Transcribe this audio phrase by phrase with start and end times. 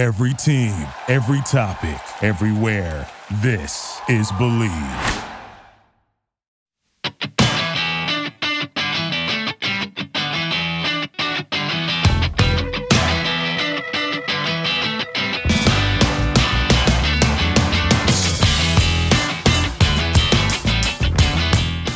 [0.00, 0.72] Every team,
[1.08, 3.06] every topic, everywhere.
[3.42, 4.70] This is Believe.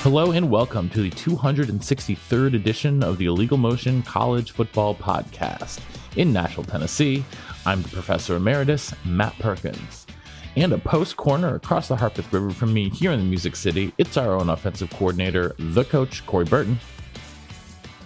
[0.03, 5.81] Hello and welcome to the 263rd edition of the Illegal Motion College Football Podcast.
[6.17, 7.25] In Nashville, Tennessee,
[7.67, 10.07] I'm the Professor Emeritus, Matt Perkins.
[10.57, 13.93] And a post corner across the Harpeth River from me here in the Music City,
[13.99, 16.79] it's our own offensive coordinator, the coach, Corey Burton.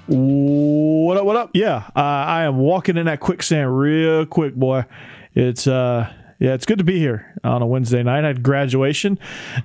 [0.06, 1.24] What up?
[1.24, 1.50] What up?
[1.52, 4.86] Yeah, uh, I am walking in that quicksand real quick, boy.
[5.34, 8.24] It's uh, yeah, it's good to be here on a Wednesday night.
[8.24, 9.18] I had graduation.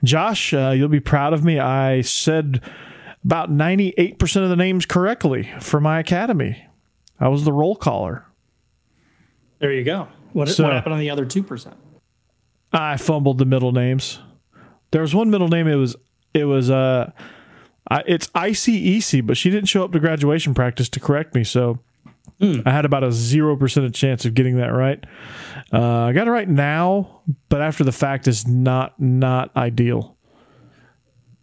[0.03, 1.59] Josh, uh, you'll be proud of me.
[1.59, 2.61] I said
[3.23, 6.65] about ninety-eight percent of the names correctly for my academy.
[7.21, 8.25] I was the roll caller.
[9.59, 10.07] There you go.
[10.33, 11.75] What, So- what happened on the other two percent?
[12.71, 14.19] I fumbled the middle names.
[14.91, 15.67] There was one middle name.
[15.67, 15.95] It was
[16.33, 17.11] it was uh,
[17.89, 21.43] I, it's ICEC, but she didn't show up to graduation practice to correct me.
[21.43, 21.79] So
[22.41, 25.01] I had about a zero percent chance of getting that right.
[25.71, 30.17] Uh, I got it right now, but after the fact is not not ideal.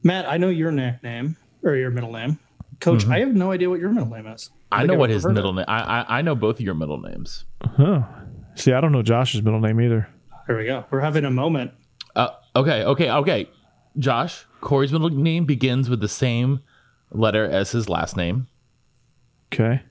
[0.03, 2.39] Matt, I know your nickname or your middle name.
[2.81, 4.51] Coach, I have no idea what your middle name is.
[4.73, 5.67] I think know I've what his middle name.
[5.69, 7.45] I, I I know both of your middle names.
[7.63, 8.03] Huh.
[8.55, 10.09] See, I don't know Josh's middle name either.
[10.47, 10.85] Here we go.
[10.91, 11.73] We're having a moment.
[12.17, 13.49] Uh, okay, okay, okay.
[13.99, 16.61] Josh, Corey's middle name begins with the same
[17.11, 18.49] letter as his last name.
[19.53, 19.83] Okay.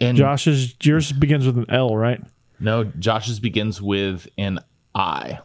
[0.00, 2.20] And Josh's yours begins with an L, right?
[2.58, 4.60] no, Josh's begins with an
[4.94, 5.40] I.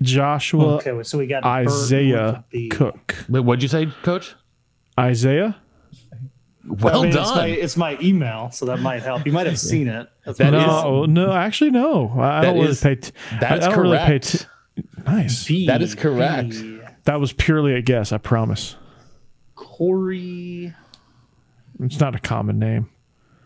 [0.00, 2.68] Joshua okay, so we got Isaiah with a B.
[2.68, 3.16] Cook.
[3.28, 4.34] Wait, what'd you say, Coach?
[4.98, 5.56] Isaiah?
[6.64, 7.22] Well I mean, done.
[7.22, 9.26] It's my, it's my email, so that might help.
[9.26, 10.08] You might have seen it.
[10.24, 10.82] That's That what is- it is.
[10.84, 12.12] No, no, actually, no.
[12.16, 12.94] I, I That don't really is- pay.
[12.96, 14.46] T- that I, don't really pay correct.
[14.76, 15.46] t- nice.
[15.46, 16.50] B, That is correct.
[16.50, 16.80] B.
[17.04, 18.12] That was purely a guess.
[18.12, 18.76] I promise.
[19.56, 20.72] Corey
[21.80, 22.88] It's not a common name.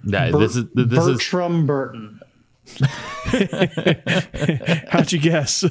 [0.05, 2.21] Yeah, Bert- this is this is Bertram Burton.
[4.91, 5.61] How'd you guess?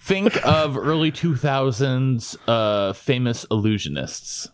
[0.00, 4.48] think of early 2000s uh famous illusionists.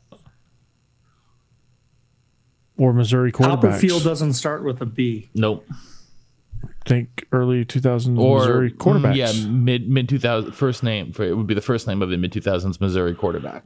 [2.77, 3.61] or Missouri quarterbacks?
[3.63, 5.29] Copperfield doesn't start with a B.
[5.35, 5.67] Nope.
[6.87, 9.15] Think early 2000s Or Missouri quarterbacks.
[9.15, 12.11] mm, Yeah, mid mid 2000 first name for it would be the first name of
[12.11, 13.65] the mid 2000s Missouri quarterback.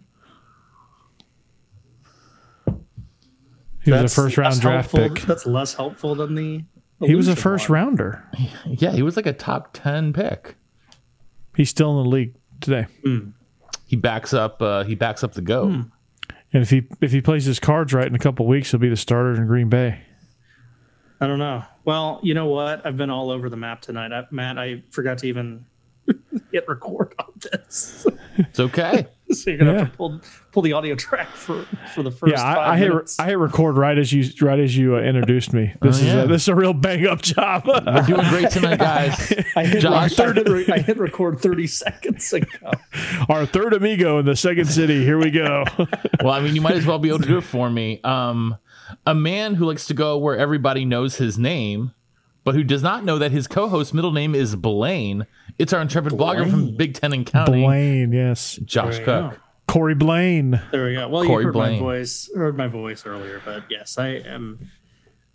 [3.82, 5.26] he was a first round draft helpful- pick.
[5.26, 6.64] That's less helpful than the.
[7.00, 7.78] He was a first one.
[7.80, 8.24] rounder.
[8.66, 10.56] Yeah, he was like a top 10 pick.
[11.56, 12.86] He's still in the league today.
[13.86, 15.66] He backs up uh he backs up the go.
[15.66, 18.88] And if he if he plays his cards right in a couple weeks, he'll be
[18.88, 20.00] the starter in Green Bay.
[21.20, 21.62] I don't know.
[21.84, 22.84] Well, you know what?
[22.86, 24.12] I've been all over the map tonight.
[24.12, 25.64] I, Matt, I forgot to even
[26.52, 28.06] hit record on this.
[28.36, 29.06] It's okay.
[29.42, 29.78] so you're gonna Yeah.
[29.80, 30.20] have to pull
[30.52, 31.64] pull the audio track for
[31.94, 32.30] for the first.
[32.32, 32.92] Yeah, five I, I hit.
[33.18, 35.74] I hit record right as you right as you uh, introduced me.
[35.82, 36.22] This Oh, is yeah.
[36.22, 37.64] a, this is a real bang up job.
[37.66, 39.32] We're doing great tonight, guys.
[39.56, 40.18] I hit, Josh.
[40.18, 42.70] I, hit, re- I hit record 30 seconds ago.
[43.28, 45.04] Our third amigo in the second city.
[45.04, 45.64] Here we go.
[46.22, 48.00] Well, I mean, you might as well be able to do it for me.
[48.04, 48.56] Um,
[49.06, 51.92] a man who likes to go where everybody knows his name,
[52.44, 55.26] but who does not know that his co-host middle name is Blaine.
[55.58, 58.58] It's our intrepid blogger from Big Ten and County, Blaine, yes.
[58.64, 59.06] Josh Cook.
[59.06, 59.32] go.
[59.66, 60.60] Corey Blaine.
[60.70, 61.08] There we go.
[61.08, 61.72] Well, Corey you heard Blaine.
[61.74, 64.70] my voice, heard my voice earlier, but yes, I am.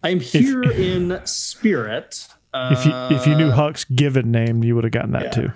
[0.03, 2.28] I am here in spirit.
[2.53, 5.31] Uh, If you if you knew Huck's given name, you would have gotten that yeah.
[5.31, 5.52] too.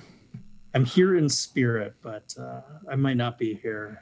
[0.73, 4.01] I'm here in spirit, but uh, I might not be here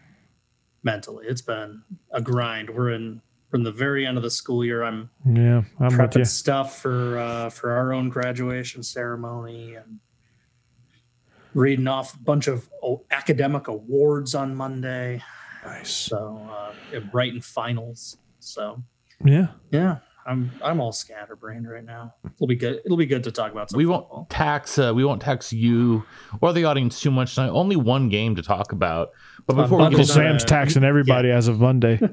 [0.83, 1.25] mentally.
[1.27, 2.69] It's been a grind.
[2.69, 4.83] We're in we're the very end of the school year.
[4.83, 6.21] I'm Yeah, I'm with you.
[6.21, 9.99] prepping stuff for uh, for our own graduation ceremony and
[11.53, 12.69] reading off a bunch of
[13.11, 15.21] academic awards on Monday.
[15.65, 15.89] Nice.
[15.91, 18.17] So uh, and writing finals.
[18.39, 18.81] So
[19.23, 19.47] Yeah.
[19.69, 22.15] yeah, I'm I'm all scatterbrained right now.
[22.35, 22.81] It'll be good.
[22.85, 24.09] It'll be good to talk about some We football.
[24.19, 24.79] won't tax.
[24.79, 26.03] Uh, we won't tax you
[26.39, 27.49] or the audience too much tonight.
[27.49, 29.09] Only one game to talk about.
[29.45, 31.99] But before we Uncle Uncle get Sam's taxing everybody as of Monday.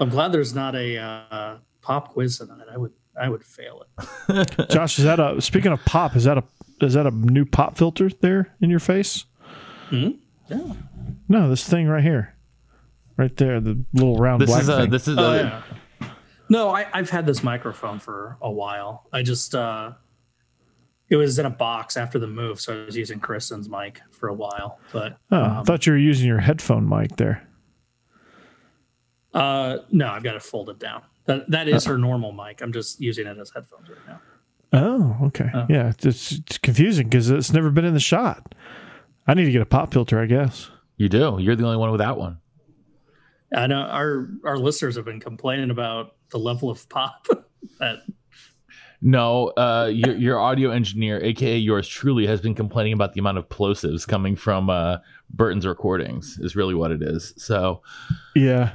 [0.00, 2.66] I'm glad there's not a uh, pop quiz tonight.
[2.72, 3.84] I would I would fail
[4.28, 4.68] it.
[4.70, 6.14] Josh, is that a speaking of pop?
[6.16, 6.44] Is that a
[6.80, 9.24] is that a new pop filter there in your face?
[9.90, 10.10] Yeah.
[11.28, 12.34] No, this thing right here,
[13.16, 14.90] right there, the little round this black is a thing.
[14.90, 15.62] this is Oh a yeah.
[16.50, 19.06] No, I, I've had this microphone for a while.
[19.12, 19.92] I just uh
[21.10, 24.28] it was in a box after the move, so I was using Kristen's mic for
[24.28, 24.78] a while.
[24.92, 27.47] But oh, I thought you were using your headphone mic there.
[29.34, 31.02] Uh no, I've got to fold it folded down.
[31.26, 32.62] That that is her normal mic.
[32.62, 34.20] I'm just using it as headphones right now.
[34.72, 35.50] Oh, okay.
[35.68, 38.54] Yeah, it's, it's confusing because it's never been in the shot.
[39.26, 40.70] I need to get a pop filter, I guess.
[40.96, 41.38] You do.
[41.40, 42.38] You're the only one without one.
[43.54, 47.26] I know our our listeners have been complaining about the level of pop
[47.80, 48.00] that
[49.00, 53.38] No, uh, your your audio engineer, aka yours truly, has been complaining about the amount
[53.38, 54.98] of plosives coming from uh,
[55.30, 56.38] Burton's recordings.
[56.40, 57.32] Is really what it is.
[57.36, 57.82] So
[58.34, 58.72] Yeah,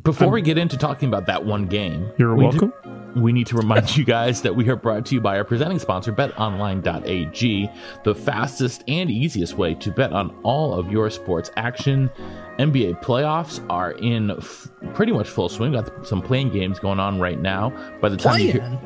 [0.00, 2.72] before we get into talking about that one game, you're we welcome.
[3.14, 5.78] we need to remind you guys that we are brought to you by our presenting
[5.78, 7.70] sponsor, BetOnline.ag,
[8.04, 12.10] the fastest and easiest way to bet on all of your sports action.
[12.58, 15.72] NBA playoffs are in f- pretty much full swing.
[15.72, 17.70] Got some playing games going on right now.
[18.00, 18.80] By the time you hear.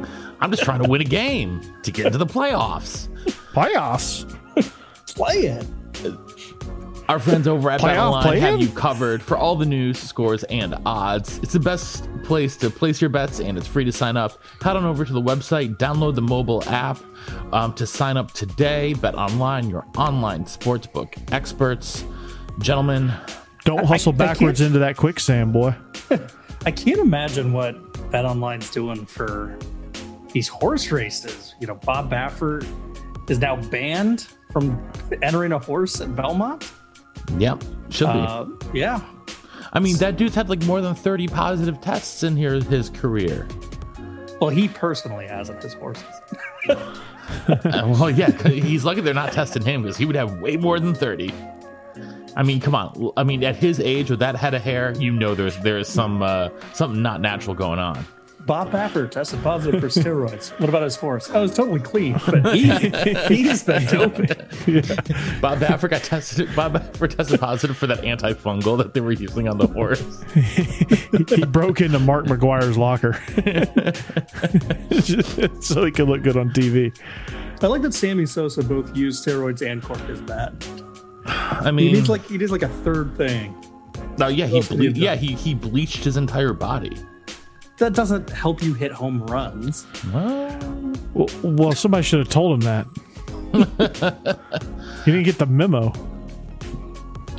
[0.40, 3.08] I'm just trying to win a game to get into the playoffs.
[3.54, 4.28] Playoffs.
[5.14, 5.60] Playing.
[6.04, 6.16] Uh,
[7.08, 8.58] Our friends over at BetOnline have play-in?
[8.60, 11.38] you covered for all the news, scores, and odds.
[11.38, 14.38] It's the best place to place your bets, and it's free to sign up.
[14.62, 16.98] Head on over to the website, download the mobile app
[17.52, 18.94] um, to sign up today.
[18.96, 22.04] BetOnline, your online sportsbook experts.
[22.60, 23.12] Gentlemen,
[23.64, 25.74] Don't hustle I backwards can't- into that quicksand, boy.
[26.64, 27.74] I can't imagine what
[28.10, 29.58] BetOnline's doing for
[30.32, 31.54] these horse races.
[31.60, 32.64] You know, Bob Baffert
[33.28, 34.80] is now banned from
[35.20, 36.70] entering a horse at Belmont.
[37.38, 38.18] Yep, should be.
[38.18, 39.00] Uh, yeah,
[39.72, 43.48] I mean, that dude's had like more than 30 positive tests in here his career.
[44.40, 46.04] well, he personally hasn't his horses.
[47.48, 50.78] Uh, well, yeah, he's lucky they're not testing him because he would have way more
[50.78, 51.32] than 30.
[52.36, 53.10] I mean, come on.
[53.16, 56.22] I mean, at his age with that head of hair, you know there's there's some
[56.22, 58.04] uh, something not natural going on.
[58.46, 60.50] Bob Baffert tested positive for steroids.
[60.58, 61.30] What about his horse?
[61.32, 62.70] Oh, it's totally clean, but he
[63.28, 64.26] he's been doping.
[65.40, 66.54] Bob Baffert got tested.
[66.56, 70.02] Bob Baffert tested positive for that antifungal that they were using on the horse.
[71.30, 73.12] he broke into Mark McGwire's locker
[75.60, 76.96] so he could look good on TV.
[77.62, 80.52] I like that Sammy Sosa both used steroids and corked his bat.
[81.26, 83.54] I mean, He mean, needs like he needs like a third thing.
[84.18, 86.96] no, yeah, he else ble- yeah he he bleached his entire body.
[87.82, 89.88] That doesn't help you hit home runs.
[90.12, 92.86] Well, well somebody should have told him that.
[95.04, 95.92] he didn't get the memo.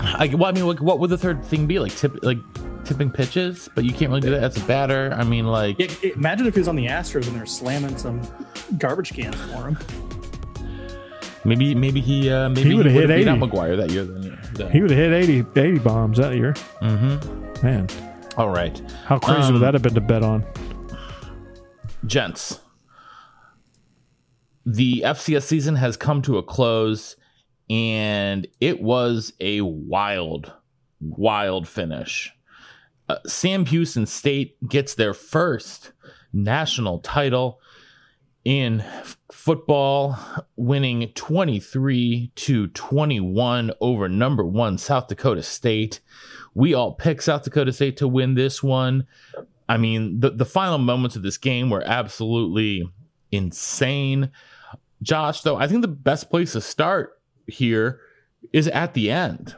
[0.02, 1.80] I, well, I mean, like, what would the third thing be?
[1.80, 2.40] Like tip, like
[2.84, 5.14] tipping pitches, but you can't really do that as a batter.
[5.18, 8.22] I mean, like, Yeah, imagine if he was on the Astros and they're slamming some
[8.78, 9.78] garbage cans for him.
[11.46, 13.30] maybe maybe he uh, maybe he, would've hit 80.
[13.30, 14.04] out McGwire that year.
[14.04, 14.70] Then, yeah.
[14.70, 16.52] He would have hit 80, 80 bombs that year.
[16.82, 17.66] Mm-hmm.
[17.66, 17.88] Man,
[18.38, 20.44] All right, how crazy Um, would that have been to bet on?
[22.06, 22.60] gents.
[24.66, 27.16] The FCS season has come to a close,
[27.70, 30.52] and it was a wild,
[31.00, 32.32] wild finish.
[33.08, 35.92] Uh, Sam Houston State gets their first
[36.34, 37.60] national title
[38.46, 40.18] in f- football,
[40.56, 46.00] winning 23 to 21 over number one South Dakota State.
[46.56, 49.08] We all picked South Dakota State to win this one.
[49.68, 52.84] I mean, the, the final moments of this game were absolutely
[53.32, 54.32] insane.
[55.02, 58.00] Josh, though, I think the best place to start here
[58.52, 59.56] is at the end.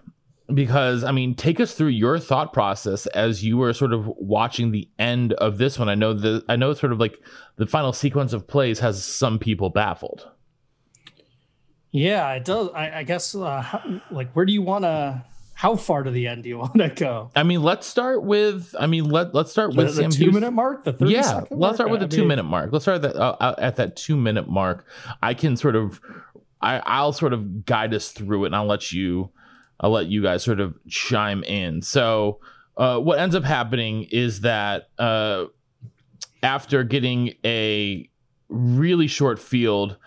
[0.54, 4.72] Because, I mean, take us through your thought process as you were sort of watching
[4.72, 5.90] the end of this one.
[5.90, 7.18] I know the I know sort of like
[7.56, 10.30] the final sequence of plays has some people baffled.
[11.92, 12.70] Yeah, it does.
[12.76, 15.26] I, I guess, uh, like, where do you want to?
[15.56, 17.32] How far to the end do you want to go?
[17.36, 20.52] I mean, let's start with I mean, let let's start with the Sam two minute
[20.52, 22.02] mark, the thirty yeah second let's start mark?
[22.02, 22.72] with the I two mean, minute mark.
[22.72, 24.86] Let's start at that, uh, uh, at that two minute mark.
[25.24, 26.00] I can sort of
[26.62, 29.30] I, i'll sort of guide us through it and i'll let you
[29.80, 31.82] i'll let you guys sort of chime in.
[31.82, 32.40] So
[32.78, 35.46] uh, what ends up happening is that uh,
[36.44, 38.10] after getting a
[38.50, 39.98] really short field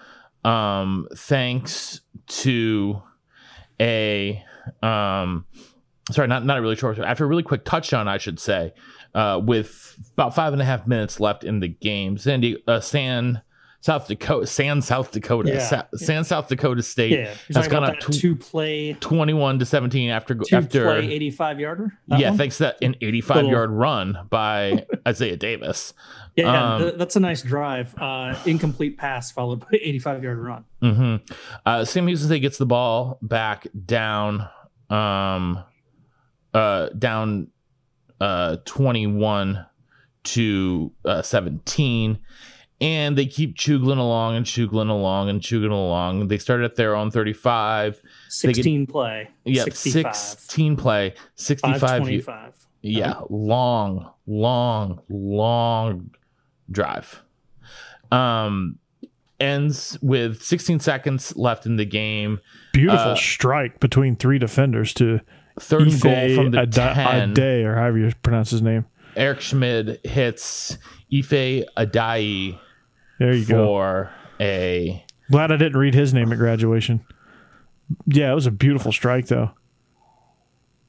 [0.45, 3.03] um, thanks to
[3.81, 4.45] a
[4.83, 5.45] um,
[6.11, 8.73] sorry not not a really short after a really quick touchdown i should say
[9.15, 12.19] uh, with about five and a half minutes left in the game.
[12.19, 13.41] Sandy, uh, San,
[13.81, 15.59] South Dakota, San, South Dakota, Yeah.
[15.67, 20.11] Sa- San, South Dakota State Yeah, has gone up to two play, 21 to 17
[20.11, 21.99] after two after play eighty five yarder.
[22.07, 25.95] yeah, thanks to that an 85 Little- yard run by Isaiah Davis.
[26.37, 27.95] yeah, um, th- that's a nice drive.
[27.99, 30.65] Uh, incomplete pass followed by eighty five yard run.
[30.83, 31.17] hmm
[31.65, 34.47] Uh, Sam Houston State gets the ball back down,
[34.91, 35.63] um,
[36.55, 37.49] uh, down,
[38.21, 39.67] uh, twenty-one
[40.25, 42.19] to uh, seventeen,
[42.81, 46.29] and they keep chugling along and chugling along and chugling along.
[46.29, 47.95] They start at their own thirty-five.
[48.43, 49.29] They get- Sixteen play.
[49.45, 50.17] Yep, 65.
[50.17, 51.81] sixteen play, sixty-five.
[51.81, 52.53] 525.
[52.81, 56.11] Yeah, long, long, long
[56.71, 57.23] drive.
[58.13, 58.79] Um,
[59.41, 62.41] ends with 16 seconds left in the game.
[62.73, 65.21] Beautiful Uh, strike between three defenders to
[65.61, 67.31] Third Ife goal from the Ade- 10.
[67.33, 68.85] Ade, or however you pronounce his name.
[69.17, 70.79] Eric Schmid hits
[71.13, 71.31] Ife
[71.77, 72.59] Adeyi
[73.19, 73.55] There you go.
[73.67, 77.01] for a Glad I didn't read his name at graduation.
[78.07, 79.51] Yeah, it was a beautiful strike though.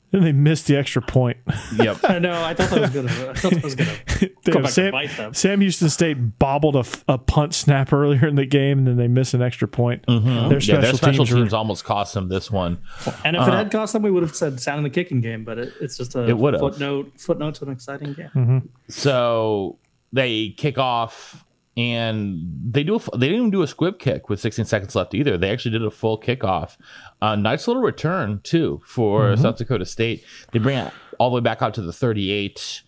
[0.14, 1.38] And they missed the extra point.
[1.76, 1.98] yep.
[2.04, 2.44] I know.
[2.44, 3.30] I thought that was gonna.
[3.30, 3.92] I thought that was gonna
[4.44, 5.34] go Damn, back Sam, and bite them.
[5.36, 8.98] Sam Houston State bobbled a, f- a punt snap earlier in the game, and then
[8.98, 10.04] they miss an extra point.
[10.08, 10.72] Their special, Mm-hmm.
[10.72, 12.80] yeah, their special teams, were- teams almost cost them this one.
[13.24, 15.44] And if it had cost them, we would have said sound in the kicking game.
[15.44, 16.60] But it, it's just a It would've.
[16.60, 17.12] footnote.
[17.18, 18.30] Footnote to an exciting game.
[18.36, 18.58] Mm-hmm.
[18.88, 19.78] So
[20.12, 21.46] they kick off
[21.80, 22.42] and
[22.74, 25.14] they do a, f- they didn't even do a squib kick with 16 seconds left
[25.16, 25.38] either.
[25.38, 26.76] They actually did a full kickoff.
[27.22, 29.42] A nice little return too for Mm-hmm.
[29.42, 30.24] South Dakota State.
[30.52, 32.82] They bring it all the way back out to the 38.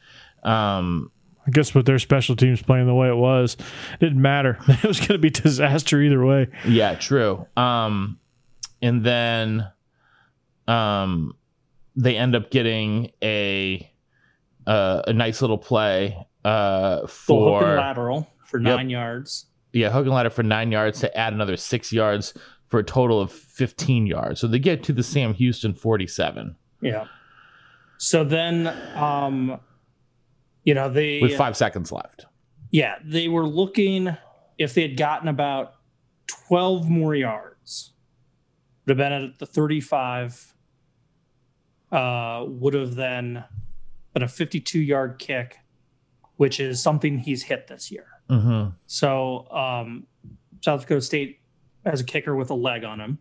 [0.43, 1.11] Um,
[1.47, 4.57] I guess with their special teams playing the way it was, it didn't matter.
[4.67, 6.47] It was going to be disaster either way.
[6.67, 7.47] Yeah, true.
[7.55, 8.19] Um,
[8.81, 9.67] and then,
[10.67, 11.35] um,
[11.95, 13.89] they end up getting a
[14.67, 18.75] uh, a nice little play uh Full hook and for lateral for Yep.
[18.77, 19.47] nine yards.
[19.73, 22.33] yeah hook and ladder for nine yards to add another six yards
[22.67, 24.39] for a total of fifteen yards.
[24.41, 27.05] So they get to the Sam Houston forty-seven Yeah.
[27.97, 29.59] So then, um,
[30.63, 32.25] you know, they with five seconds left.
[32.71, 34.15] yeah they were looking
[34.57, 35.73] if they had gotten about
[36.27, 37.93] twelve more yards,
[38.85, 40.53] would have been at the thirty-five.
[41.91, 43.43] Uh, would have then
[44.13, 45.57] been a fifty-two yard kick,
[46.37, 48.07] which is something he's hit this year.
[48.31, 48.69] Mm-hmm.
[48.87, 50.07] So um,
[50.61, 51.39] South Dakota State
[51.85, 53.19] has a kicker with a leg on him.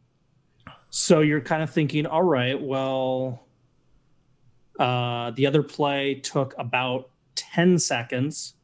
[0.90, 3.46] So you're kind of thinking, all right, well,
[4.78, 8.54] uh, the other play took about 10 seconds.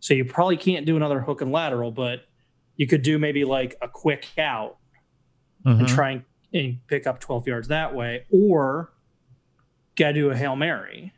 [0.00, 2.24] So you probably can't do another hook and lateral, but
[2.76, 4.78] you could do maybe like a quick out
[5.64, 8.92] and try and, and pick up 12 yards that way, or
[9.96, 11.12] gotta do a Hail Mary.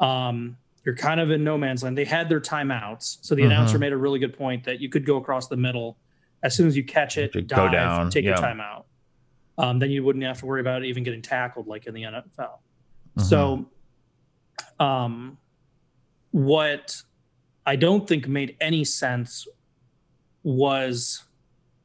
[0.00, 1.98] Um, you're kind of in no man's land.
[1.98, 3.18] They had their timeouts.
[3.20, 3.46] So the Mhm.
[3.46, 5.98] announcer made a really good point that you could go across the middle.
[6.44, 8.84] As soon as you catch it, dive, go down, take your timeout.
[9.58, 12.60] Um, then you wouldn't have to worry about even getting tackled like in the NFL.
[13.18, 13.22] Mm-hmm.
[13.22, 13.66] So,
[14.78, 15.38] um,
[16.30, 17.02] what
[17.66, 19.48] I don't think made any sense
[20.44, 21.24] was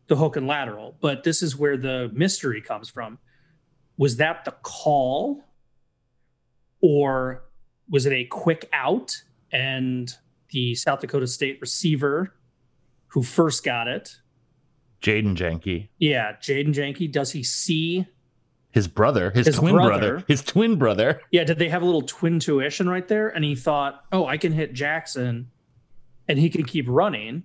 [0.07, 3.17] the hook and lateral, but this is where the mystery comes from.
[3.97, 5.43] Was that the call,
[6.81, 7.45] or
[7.91, 9.21] was it a quick out
[9.51, 10.11] and
[10.49, 12.33] the South Dakota State receiver
[13.07, 14.15] who first got it?
[15.01, 17.11] Jaden Janke, Yeah, Jaden Janke.
[17.11, 18.05] Does he see
[18.71, 19.89] his brother, his, His twin brother.
[19.99, 20.23] brother.
[20.27, 21.21] his twin brother.
[21.31, 23.27] Yeah, did they have a little twin tuition right there?
[23.29, 25.45] And he thought, oh, I can hit Jaxon
[26.29, 27.43] and he can keep running.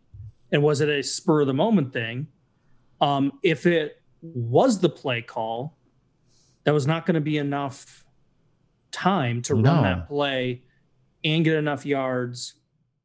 [0.53, 2.29] And was it a spur of the moment thing?
[3.01, 5.77] Um, if it was the play call,
[6.65, 8.05] that was not going to be enough
[8.97, 9.73] time to No.
[9.75, 10.63] run that play
[11.23, 12.55] and get enough yards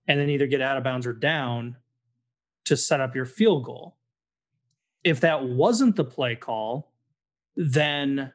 [0.08, 1.76] and then either get out of bounds or down
[2.66, 3.98] to set up your field goal.
[5.04, 6.94] If that wasn't the play call,
[7.56, 8.32] then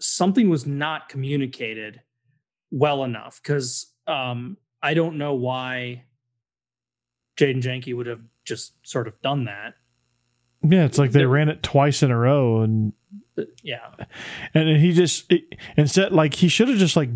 [0.00, 2.00] something was not communicated
[2.70, 6.04] well enough because um, I don't know why
[7.36, 9.74] Jaden Janke would have just sort of done that.
[10.62, 12.96] Yeah, it's like they ran it twice in a row, and But,
[13.62, 13.80] yeah,
[14.54, 15.42] and he just it,
[15.76, 17.10] instead like he should have just like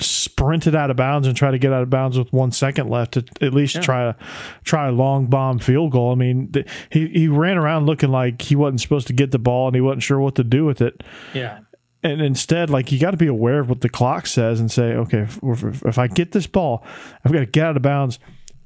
[0.00, 3.14] sprinted out of bounds and tried to get out of bounds with one second left
[3.14, 3.80] to at least Yeah.
[3.80, 4.14] try a
[4.62, 6.12] try a long bomb field goal.
[6.12, 9.38] I mean, th- he he ran around looking like he wasn't supposed to get the
[9.40, 11.02] ball and he wasn't sure what to do with it.
[11.34, 11.58] yeah,
[12.04, 14.92] And instead, like you got to be aware of what the clock says and say,
[14.92, 16.84] okay, if, if, if I get this ball,
[17.24, 18.20] I've got to get out of bounds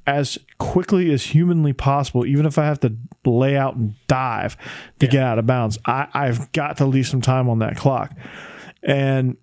[0.05, 2.95] as quickly as humanly possible, even if I have to
[3.25, 4.57] lay out and dive
[4.99, 5.79] to get out of bounds.
[5.85, 8.15] I, I've got to leave some time on that clock.
[8.81, 9.37] And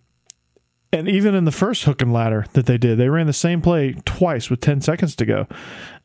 [0.93, 3.63] and even in the first hook and ladder that they did, they ran the same
[3.63, 5.47] play twice with 10 seconds to go.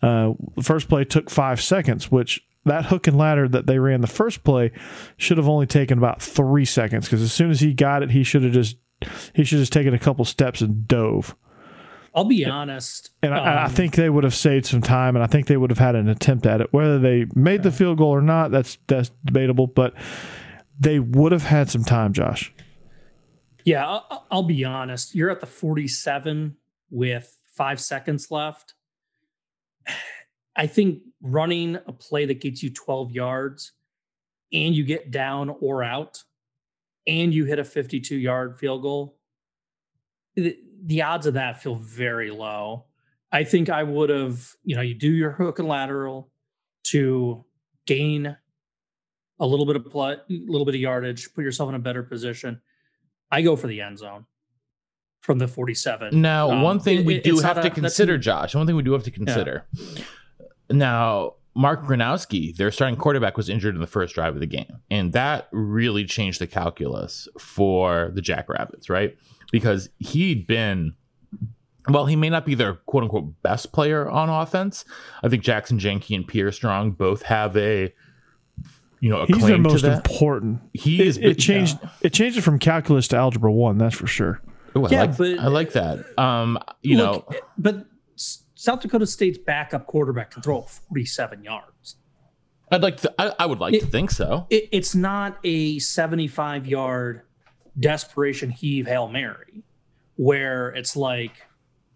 [0.02, 4.02] Uh, the first play took five seconds, which that hook and ladder that they ran
[4.02, 4.72] the first play
[5.18, 8.24] should have only taken about three seconds because as soon as he got it, he
[8.24, 8.78] should have just
[9.34, 11.36] he should have just taken a couple steps and dove.
[12.16, 13.12] I'll be honest.
[13.22, 15.58] And I, I um, think they would have saved some time, and I think they
[15.58, 16.72] would have had an attempt at it.
[16.72, 19.68] Whether they made the field goal or not, that's that's debatable.
[19.68, 19.94] But
[20.80, 22.54] they would have had some time, Josh.
[23.66, 25.14] Yeah, I'll, I'll be honest.
[25.14, 26.56] You're at the 47
[26.90, 28.76] with five seconds left.
[30.56, 33.74] I think running a play that gets you 12 yards
[34.54, 36.24] and you get down or out
[37.06, 39.18] and you hit a 52 yard field goal,
[40.86, 42.86] the, odds of that feel very low.
[43.32, 46.32] I think I would have, you know, you do your hook and lateral,
[46.86, 47.44] to
[47.88, 48.38] gain
[49.40, 52.04] a little bit of play, a little bit of yardage, put yourself in a better
[52.04, 52.62] position.
[53.32, 54.26] I go for the end zone
[55.22, 56.22] from the 47.
[56.22, 58.84] Now, Um, one thing we it- do have to a- consider, Josh, one thing we
[58.84, 59.66] do have to consider.
[60.70, 64.82] Now, Mark Gronowski, their starting quarterback, was injured in the first drive of the game.
[64.92, 69.18] And that really changed the calculus for the Jackrabbits, right?
[69.52, 70.94] Because he'd been,
[71.88, 74.86] well, he may not be their quote unquote best player on offense.
[75.24, 77.94] I think Jaxon Janke and Pierre Strong both have a,
[79.00, 80.06] you know, a He's their claim to most that.
[80.08, 80.62] important.
[80.74, 81.78] He It, is it changed.
[82.02, 83.78] It changed it from calculus to algebra one.
[83.78, 84.42] That's for sure.
[84.78, 86.20] Ooh, I Yeah, like, but- I like that.
[86.20, 87.86] Um, you Look, know, but
[88.16, 91.98] South Dakota State's backup quarterback can throw 47 yards.
[92.72, 93.14] I'd like to.
[93.20, 94.48] I, I would like to think so.
[94.50, 97.22] It, it's not a 75 yard
[97.80, 99.64] desperation heave Hail Mary
[100.16, 101.34] where it's like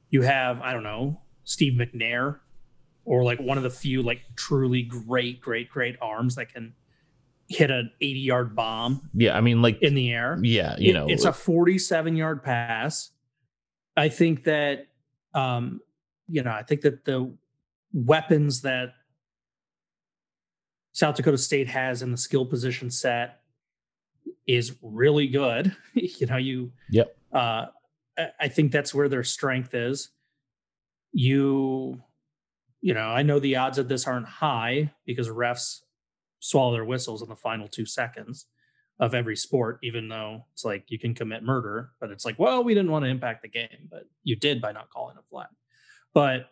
[0.09, 2.39] you have, I don't know, Steve McNair
[3.05, 6.73] or like one of the few like truly great, great, great arms that can
[7.47, 10.37] hit an 80 yard bomb Yeah, I mean, like, in the air.
[10.43, 13.11] yeah, you It- know, it's a 47 yard pass.
[13.97, 14.87] I think that,
[15.33, 15.81] um,
[16.27, 17.33] you know, I think that the
[17.93, 18.93] weapons that
[20.91, 23.38] South Dakota State has in the skill position set
[24.49, 25.75] is really good.
[25.93, 27.15] you know, you, Yep.
[27.31, 27.65] uh,
[28.41, 30.09] I- think that's where their strength is.
[31.11, 32.01] You,
[32.81, 35.81] you know, I know the odds of this aren't high because refs
[36.39, 38.47] swallow their whistles in the final two seconds
[38.99, 42.63] of every sport, even though it's like you can commit murder, but it's like, well,
[42.63, 45.47] we didn't want to impact the game, but you did by not calling a flag.
[46.13, 46.49] But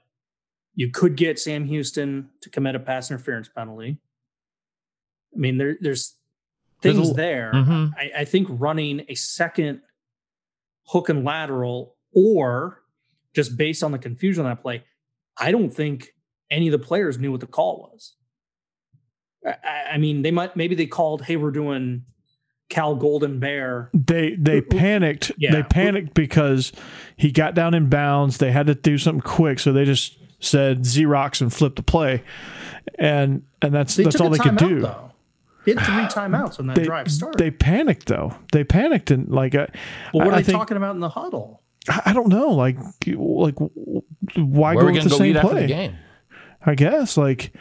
[0.75, 3.97] you could get Sam Houston to commit a pass interference penalty.
[5.35, 6.15] I mean, there, there's
[6.81, 7.51] There's a things l- there.
[7.53, 7.93] Mhm.
[7.97, 9.81] I, I think running a second
[10.87, 12.81] hook and lateral, or
[13.35, 14.83] just based on the confusion on that play,
[15.37, 16.13] I don't think
[16.49, 18.15] any of the players knew what the call was.
[19.45, 22.03] I, I mean, they might maybe they called, "Hey, we're doing
[22.69, 25.31] Cal Golden Bear." They they panicked.
[25.37, 25.51] Yeah.
[25.53, 26.71] They panicked because
[27.15, 28.37] he got down in bounds.
[28.37, 32.23] They had to do something quick, so they just said Xerox and flipped the play,
[32.99, 34.81] and and that's They that's all they could do.
[34.81, 35.06] Though.
[35.67, 37.37] They had three timeouts when that They, drive started.
[37.39, 38.35] they panicked though.
[38.51, 39.67] They panicked and like I,
[40.13, 41.61] well, what I- are I they think- talking about in the huddle?
[41.89, 42.49] I I don't know.
[42.49, 42.77] Like
[43.15, 43.55] like
[44.35, 45.67] why where go with the go same eat after the play?
[45.67, 45.95] game?
[46.65, 47.53] I guess like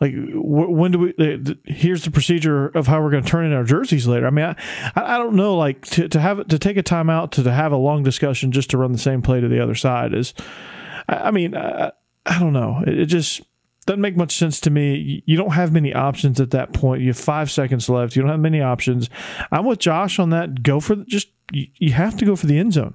[0.00, 1.56] like when do we?
[1.66, 4.26] Here's the procedure of how we're going to turn in our jerseys later.
[4.26, 4.56] I mean, I,
[4.96, 5.56] I I don't know.
[5.56, 8.70] Like to, to have to take a timeout to, to have a long discussion just
[8.70, 10.32] to run the same play to the other side is.
[11.06, 11.92] I, I mean, I,
[12.24, 12.82] I don't know.
[12.86, 13.42] It, it just
[13.90, 15.22] doesn't make much sense to me.
[15.26, 17.00] You- don't have many options at that point.
[17.00, 18.14] You have five seconds left.
[18.14, 19.10] You don't have many options.
[19.50, 20.62] I'm with Josh on that.
[20.62, 21.28] Go for the, just.
[21.52, 22.94] You, have to go for the end zone.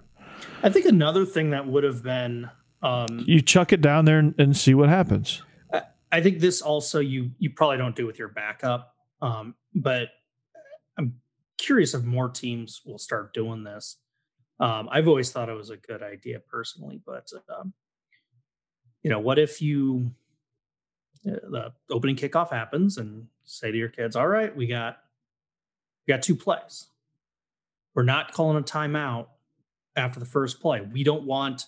[0.64, 2.50] I think another thing that would have been
[2.82, 5.42] um, You chuck it down there and, and see what happens.
[6.12, 10.10] I think this also you you probably don't do with your backup, um, but
[10.98, 11.20] I'm
[11.58, 13.98] curious if more teams will start doing this.
[14.62, 17.74] Um, I've always thought it was a good idea personally, but um,
[19.04, 20.12] you know, what if you
[21.26, 25.00] the opening kickoff happens and say to your kids, "All right, we got
[26.08, 26.88] we got two plays.
[27.94, 29.28] We're not calling a timeout
[29.96, 30.82] after the first play.
[30.82, 31.66] We don't want."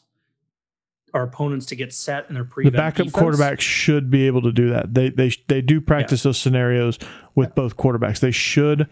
[1.13, 2.65] Our opponents to get set in their pre.
[2.65, 3.13] The backup defense.
[3.13, 4.93] quarterback should be able to do that.
[4.93, 7.00] They they they do practice those scenarios
[7.34, 8.20] with both quarterbacks.
[8.20, 8.89] They should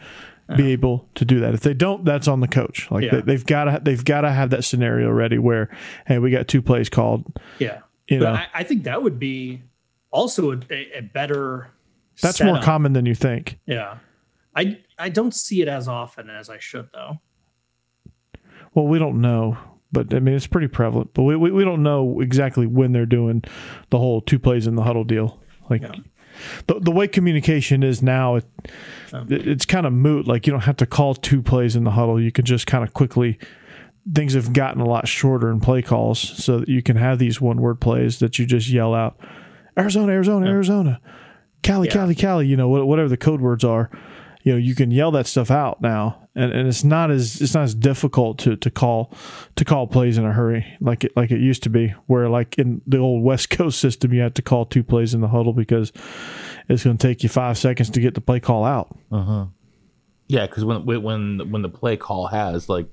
[0.47, 0.63] be uh-huh.
[0.63, 1.54] able to do that.
[1.54, 2.89] If they don't, that's on the coach.
[2.91, 3.15] Like Yeah.
[3.15, 5.69] they, they've got to they've got to have that scenario ready where
[6.06, 7.25] hey, we got two plays called.
[7.60, 7.82] Yeah.
[8.08, 9.63] You but know, I, I think that would be
[10.15, 10.58] also a,
[10.97, 11.69] a, better.
[12.21, 13.60] that's more common than you think.
[13.67, 13.97] Yeah,
[14.56, 17.19] I I don't see it as often as I should though.
[18.73, 19.58] Well, we don't know,
[19.91, 21.13] but I mean it's pretty prevalent.
[21.13, 23.43] But we we, we don't know exactly when they're doing
[23.89, 25.39] the whole two plays in the huddle deal.
[25.69, 25.91] Like Yeah.
[26.67, 28.45] the the way communication is now, it,
[29.13, 30.28] Um, it- it's kind of moot.
[30.28, 32.19] Like you don't have to call two plays in the huddle.
[32.21, 33.38] You can just kind of quickly.
[34.13, 37.41] Things have gotten a lot shorter in play calls, so that you can have these
[37.41, 39.17] one word plays that you just yell out,
[39.78, 41.02] Arizona, Arizona, Arizona,
[41.64, 41.94] Cali, Yeah.
[41.94, 42.48] Cali, Cali.
[42.48, 43.90] You know wha- whatever the code words are.
[44.44, 47.56] You know you can yell that stuff out now, and, and it's not as it's
[47.56, 49.12] not as difficult to, to call
[49.56, 51.96] to call plays in a hurry like it like it used to be.
[52.06, 55.22] Where like in the old West Coast system, you had to call two plays in
[55.22, 55.92] the huddle because
[56.70, 58.96] it's going to take you five seconds to get the play call out.
[59.12, 59.46] Uh-huh.
[60.28, 62.88] Yeah, because when when when the play call has like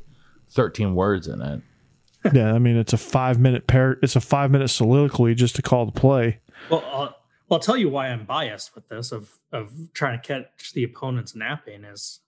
[0.49, 1.61] thirteen words in it,
[2.33, 5.63] yeah, I mean it's a five minute par- it's a five minute soliloquy just to
[5.63, 6.39] call the play.
[6.71, 7.17] Well, I'll,
[7.51, 11.35] I'll tell you why I'm biased with this of of trying to catch the opponent's
[11.35, 12.21] napping is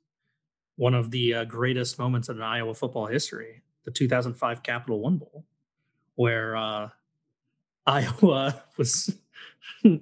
[0.77, 5.47] one of the uh, greatest moments in Iowa football history, the 2005 Capital One Bowl,
[6.17, 6.89] where uh,
[7.87, 9.17] Iowa was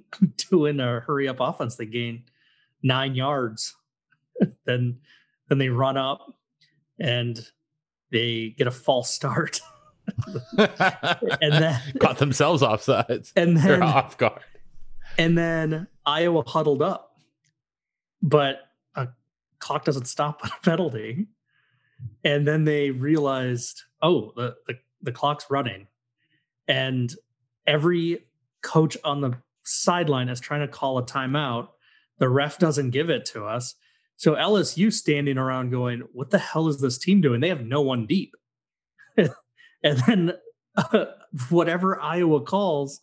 [0.49, 1.75] doing a hurry up offense.
[1.75, 2.23] They gain
[2.81, 3.75] nine yards.
[4.65, 4.99] then
[5.47, 6.35] then they run up
[6.99, 7.47] and
[8.11, 9.61] they get a false start.
[10.57, 14.41] and then caught themselves offsides and They're off guard.
[15.17, 17.17] and then Iowa huddled up,
[18.21, 18.59] but
[18.95, 19.07] a
[19.59, 21.27] clock doesn't stop on a penalty.
[22.25, 25.87] And then they realized, oh, the, the, the clock's running.
[26.67, 27.13] And
[27.65, 28.25] every
[28.61, 31.69] coach on the sideline is trying to call a timeout.
[32.17, 33.75] The ref doesn't give it to us.
[34.17, 37.39] So LSU standing around going, what the hell is this team doing?
[37.39, 38.35] They have no one deep.
[39.83, 40.33] And then
[40.75, 41.05] uh,
[41.49, 43.01] whatever Iowa calls,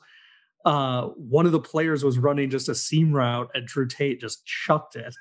[0.65, 4.45] uh, one of the players was running just a seam route and Drew Tate just
[4.47, 5.15] chucked it.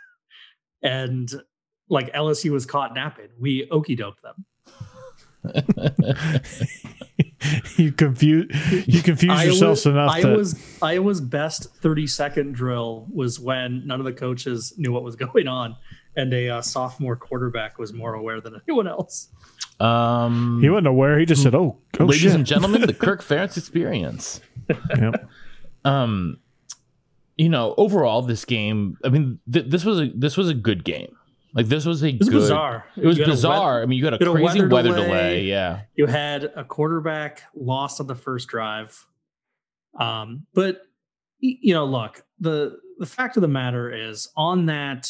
[0.82, 1.30] And
[1.90, 3.30] like LSU was caught napping.
[3.40, 4.46] We okey doked them.
[7.78, 8.48] you confuse
[8.86, 14.06] you confuse yourself enough that Iowa's Iowa's best 30 second drill was when none of
[14.06, 15.78] the coaches knew what was going on
[16.18, 19.30] and a uh, sophomore quarterback was more aware than anyone else.
[19.80, 21.18] Um, he wasn't aware.
[21.20, 24.42] He just said, "Oh, oh ladies shit." and gentlemen, the Kirk Ferentz experience.
[24.98, 25.30] Yep.
[25.86, 26.40] Um,
[27.38, 28.98] you know, overall, this game.
[29.06, 31.16] I mean, th- this was a this was a good game.
[31.54, 32.40] Like this was a It was good.
[32.42, 32.86] bizarre.
[32.98, 33.76] It was You had a bizarre.
[33.76, 35.08] wet- I mean, you had a you had a crazy weather weather, delay.
[35.08, 35.44] delay.
[35.46, 35.82] Yeah.
[35.96, 39.06] you had a quarterback lost on the first drive.
[40.00, 40.82] Um, but
[41.40, 45.10] you know, look, the the fact of the matter is on that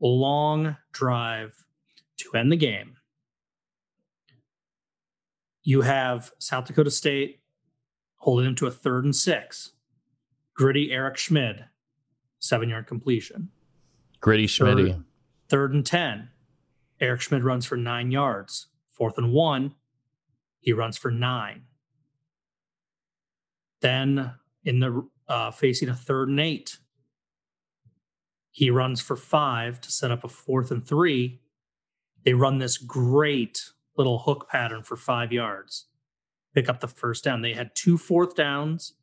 [0.00, 1.56] long drive
[2.18, 2.96] to end the game,
[5.62, 7.40] you have South Dakota State
[8.16, 9.72] holding them to a third and six.
[10.54, 11.64] Gritty Eric Schmid,
[12.38, 13.50] seven yard completion.
[14.20, 15.02] Gritty Schmitty.
[15.48, 16.28] Third and 10.
[17.00, 18.68] Eric Schmid runs for nine yards.
[18.92, 19.74] Fourth and one,
[20.60, 21.62] he runs for nine.
[23.80, 24.32] Then
[24.64, 26.78] in the uh, facing a third and eight,
[28.50, 31.40] he runs for five to set up a fourth and three.
[32.24, 33.60] They run this great
[33.96, 35.86] little hook pattern for five yards,
[36.54, 37.42] pick up the first down.
[37.42, 38.94] They had two fourth downs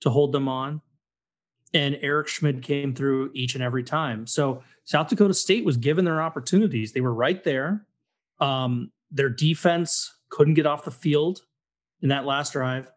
[0.00, 0.80] to hold them on
[1.72, 4.26] and Eric Schmid came through each and every time.
[4.26, 6.92] So South Dakota State was given their opportunities.
[6.92, 7.86] They were right there.
[8.40, 11.42] Um, their defense couldn't get off the field
[12.02, 12.90] in that last drive,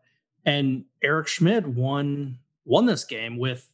[0.46, 3.70] and Eric Schmid won won this game with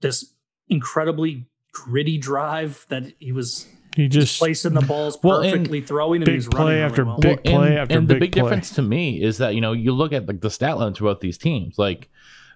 [0.00, 0.34] this
[0.68, 6.26] incredibly gritty drive that he was He just placing the balls Well, perfectly, throwing, and
[6.26, 7.18] big he was play running after really well.
[7.20, 8.42] big and, play after and the big big play.
[8.42, 11.20] difference to me is that you know you look at like the stat line throughout
[11.20, 12.08] these teams like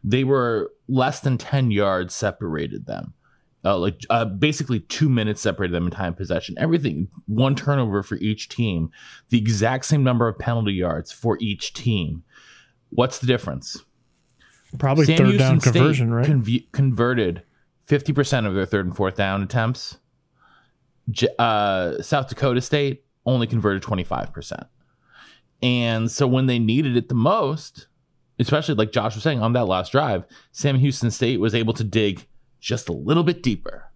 [0.04, 3.12] they were less than 10 yards separated them
[3.64, 8.02] uh, like uh, basically two minutes separated them in time of possession everything one turnover
[8.02, 8.90] for each team
[9.30, 12.22] the exact same number of penalty yards for each team
[12.90, 13.82] what's the difference
[14.78, 16.26] probably Sam third Houston down State conversion, right?
[16.26, 17.42] conv- converted
[17.88, 19.98] 50% of their third and fourth down attempts.
[21.38, 24.66] Uh, South Dakota State only converted 25%.
[25.62, 27.86] And so when they needed it the most,
[28.38, 31.84] especially like Josh was saying on that last drive, Sam Houston State was able to
[31.84, 32.26] dig
[32.60, 33.90] just a little bit deeper.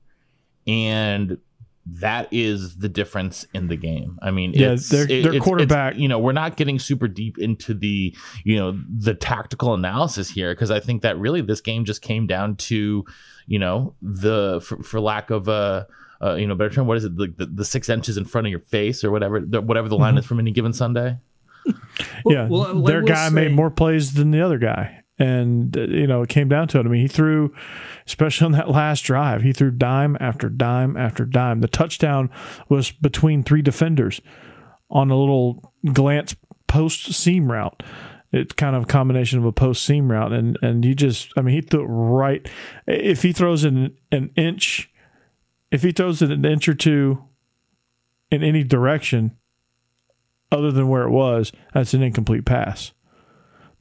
[0.66, 1.38] And
[1.86, 4.18] that is the difference in the game.
[4.22, 7.38] I mean, Yeah, it's, their- it- their quarterback- you know, we're not getting super deep
[7.38, 11.84] into the, you know, the tactical analysis here because I think that really this game
[11.84, 13.04] just came down to,
[13.46, 15.86] you know, the for, for lack of a,
[16.22, 18.46] uh, you know, better term, what is it, the, the, the six inches in front
[18.46, 20.02] of your face or whatever, the, whatever the Mm-hmm.
[20.02, 21.18] line is from any given Sunday.
[22.26, 25.76] yeah, Well, I their will guy say- made more plays than the other guy, and
[25.76, 26.86] uh, you know it came down to it.
[26.86, 27.54] I mean, he threw,
[28.06, 31.60] especially on that last drive, he threw dime after dime after dime.
[31.60, 32.30] The touchdown
[32.68, 34.20] was between three defenders
[34.90, 36.34] on a little glance
[36.66, 37.82] post seam route.
[38.32, 41.42] It's kind of a combination of a post seam route, and and you just, I
[41.42, 42.48] mean, he threw it right.
[42.86, 44.89] If he throws it an, an inch,
[45.70, 47.24] if he throws it an inch or two
[48.30, 49.36] in any direction,
[50.52, 52.92] other than where it was, that's an incomplete pass.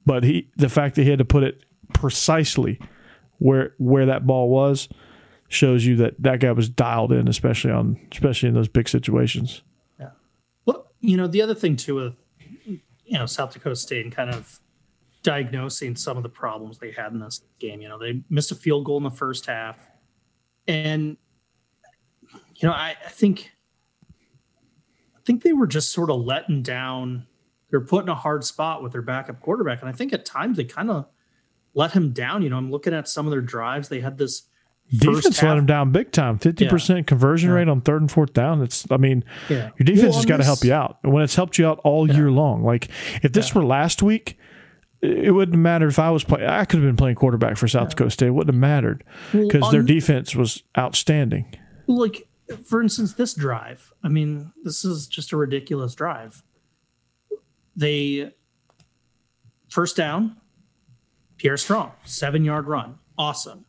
[0.06, 2.80] But he, the fact that he had to put it precisely
[3.38, 4.90] where where that ball was,
[5.48, 9.62] shows you that that guy was dialed in, especially on especially in those big situations.
[10.00, 10.12] Yeah.
[10.66, 12.16] Well, you know, the other thing too with
[12.66, 14.60] you know South Dakota State and kind of
[15.24, 17.82] diagnosing some of the problems they had in this game.
[17.82, 19.78] You know, they missed a field goal in the first half,
[20.68, 21.18] and
[22.60, 23.52] you know, I, I think
[25.18, 27.26] I think they were just sort of letting down.
[27.70, 30.58] They're put in a hard spot with their backup quarterback, and I think at times
[30.58, 31.06] they kind of
[31.76, 32.42] let him down.
[32.42, 33.90] You know, I'm looking at some of their drives.
[33.90, 34.44] They had this
[34.92, 36.40] Defense let him down big time.
[36.40, 37.58] Fifty percent conversion Yeah.
[37.58, 38.64] rate on third and fourth down.
[38.64, 39.70] It's I mean, Yeah.
[39.78, 40.98] your defense Well, has got to help you out.
[41.04, 42.88] And when it's helped you out all year long, like
[43.22, 44.40] if this were last week,
[45.00, 46.50] it wouldn't matter if I was playing.
[46.50, 48.28] I could have been playing quarterback for South Dakota State.
[48.30, 51.54] It wouldn't have mattered because Well, their defense was outstanding.
[51.86, 52.28] like
[52.66, 53.94] for instance this drive.
[54.04, 56.44] I mean this is just a ridiculous drive.
[57.76, 58.34] They
[59.70, 60.38] first down
[61.38, 63.00] pierre strong seven yard run.
[63.18, 63.66] Awesome.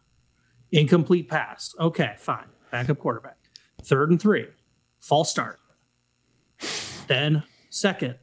[0.72, 1.74] Incomplete pass.
[1.78, 2.48] Okay fine.
[2.70, 3.36] Backup quarterback.
[3.82, 4.46] Third and three.
[5.00, 5.58] False start.
[7.06, 8.16] Then second.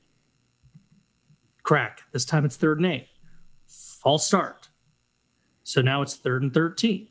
[1.64, 2.02] Crack.
[2.14, 3.08] This time it's third and eight.
[3.68, 4.70] False start.
[5.64, 7.10] So now it's third and 13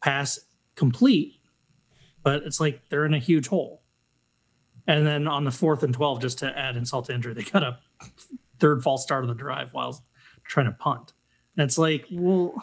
[0.00, 0.40] pass
[0.76, 1.39] complete
[2.22, 3.82] but it's like they're in a huge hole.
[4.86, 7.62] And then on the fourth and 12, just to add insult to injury, they got
[7.62, 7.78] a
[8.58, 10.02] third false start of the drive while
[10.44, 11.12] trying to punt.
[11.56, 12.54] And it's like, well,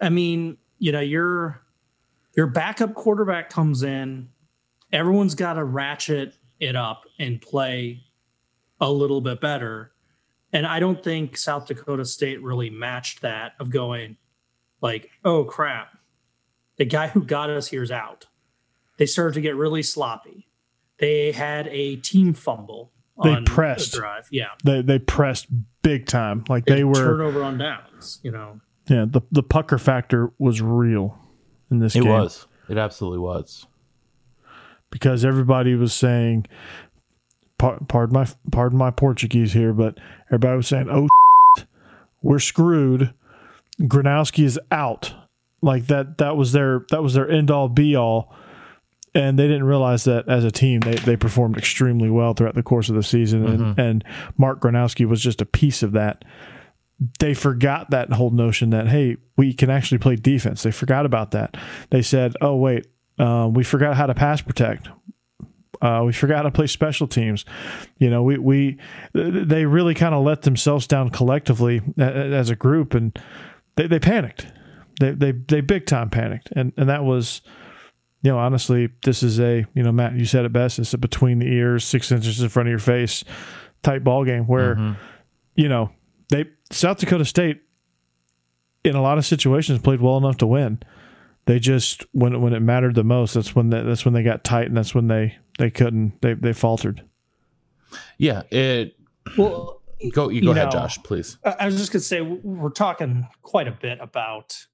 [0.00, 1.62] I mean, you know, your
[2.36, 4.28] your backup quarterback comes in,
[4.92, 8.02] everyone's got to ratchet it up and play
[8.80, 9.92] a little bit better.
[10.52, 14.16] And I don't think South Dakota State really matched that of going
[14.80, 15.96] like, oh crap,
[16.76, 18.26] the guy who got us here's out
[18.96, 20.46] they started to get really sloppy.
[20.98, 22.92] They had a team fumble.
[23.22, 23.92] They on pressed.
[23.92, 24.28] the drive.
[24.30, 25.46] Yeah, They they pressed
[25.82, 26.44] big time.
[26.48, 26.94] Like they were.
[26.94, 28.18] turnover on downs.
[28.22, 31.18] You know, Yeah, the the pucker factor was real
[31.70, 32.02] in this game.
[32.02, 32.46] It game was.
[32.68, 33.66] It absolutely was.
[34.90, 36.46] because everybody was saying,
[37.58, 41.08] pardon my pardon my Portuguese here, but everybody was saying, "Oh,
[42.22, 43.12] we're screwed."
[43.80, 45.14] Gronowski is out.
[45.62, 46.18] Like that.
[46.18, 48.34] That was their that was their end all be all.
[49.14, 52.64] And they didn't realize that as a team, they, they performed extremely well throughout the
[52.64, 53.46] course of the season.
[53.46, 54.04] And, and
[54.36, 56.24] Mark Gronowski was just a piece of that.
[57.20, 60.64] They forgot that whole notion that, hey, we can actually play defense.
[60.64, 61.56] They forgot about that.
[61.90, 64.88] They said, oh, wait, uh, we forgot how to pass protect.
[65.80, 67.44] Uh, we forgot how to play special teams.
[67.98, 68.78] You know, we, we
[69.12, 73.16] they really kind of let themselves down collectively as a group, and
[73.76, 74.46] they, they panicked.
[74.98, 77.42] They, they they big time panicked, and and that was,
[78.24, 80.78] you know, honestly, this is a you know Matt, you said it best.
[80.78, 83.22] It's a between the ears, six inches in front of your face
[83.82, 84.92] type ball game where, mm-hmm.
[85.54, 85.90] you know,
[86.30, 87.60] they South Dakota State
[88.82, 90.80] in a lot of situations played well enough to win.
[91.44, 94.42] They just when when it mattered the most, that's when they, that's when they got
[94.42, 97.04] tight, and that's when they they couldn't they they faltered.
[98.16, 98.44] Yeah.
[98.50, 98.96] It.
[99.36, 99.82] well,
[100.12, 100.28] Go.
[100.30, 101.02] You go You ahead, know, Josh.
[101.02, 101.36] Please.
[101.44, 104.66] I I was just gonna say we're talking quite a bit about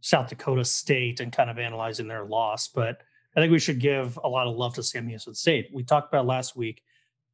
[0.00, 3.02] South Dakota State and kind of analyzing their loss, but
[3.36, 5.68] I think we should give a lot of love to Sam Houston State.
[5.72, 6.82] We talked about last week.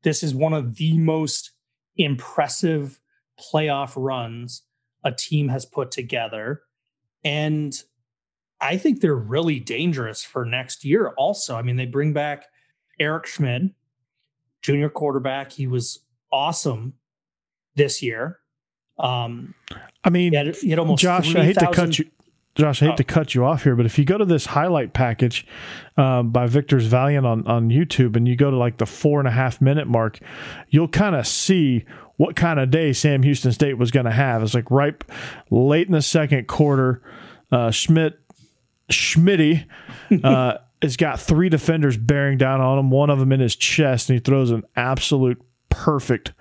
[0.03, 1.53] This is one of the most
[1.97, 3.01] impressive
[3.41, 4.63] playoff runs
[5.05, 6.63] a team has put together,
[7.25, 7.75] and
[8.61, 11.09] I think they're really dangerous for next year.
[11.19, 12.47] Also, I mean, they bring back
[12.99, 13.75] Eric Schmid,
[14.63, 15.53] junior quarterback.
[15.53, 16.01] He was
[16.33, 16.95] awesome
[17.75, 18.39] this year.
[18.99, 19.55] Um,
[20.05, 22.07] I mean, he had, he had almost Josh, I hate to cut you.
[22.55, 22.97] Josh, I hate Oh.
[22.97, 25.45] to cut you off here, but if you go to this highlight package
[25.97, 29.27] um, by Victor's Valiant on, on YouTube and you go to like the four and
[29.27, 30.19] a half minute mark,
[30.71, 31.85] you'll kind of see
[32.17, 34.41] what kind of day Sam Houston State was going to have.
[34.43, 34.95] It's like right
[35.51, 37.03] late in the second quarter,
[37.51, 38.15] uh, Schmid,
[38.91, 39.65] Schmitty,
[40.25, 44.11] uh, has got three defenders bearing down on him, one of them in his chest,
[44.11, 46.33] and he throws an absolute perfect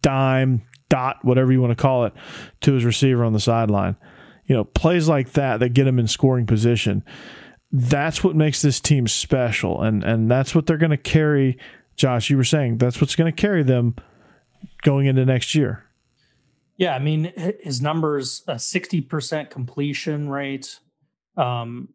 [0.00, 2.12] dime, dot, whatever you want to call it,
[2.60, 3.96] to his receiver on the sideline.
[4.46, 7.04] You know, plays like that that get him in scoring position.
[7.72, 11.58] That's what makes this team special, and and that's what they're going to carry.
[11.96, 13.96] Josh, you were saying that's what's going to carry them
[14.82, 15.84] going into next year.
[16.76, 20.78] Yeah, I mean his numbers a sixty percent completion rate.
[21.36, 21.88] Um,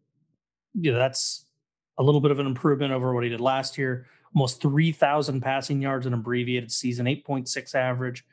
[0.74, 1.46] yeah, that's
[1.98, 4.08] a little bit of an improvement over what he did last year.
[4.36, 8.26] Almost three thousand passing yards in abbreviated season, eight point six average,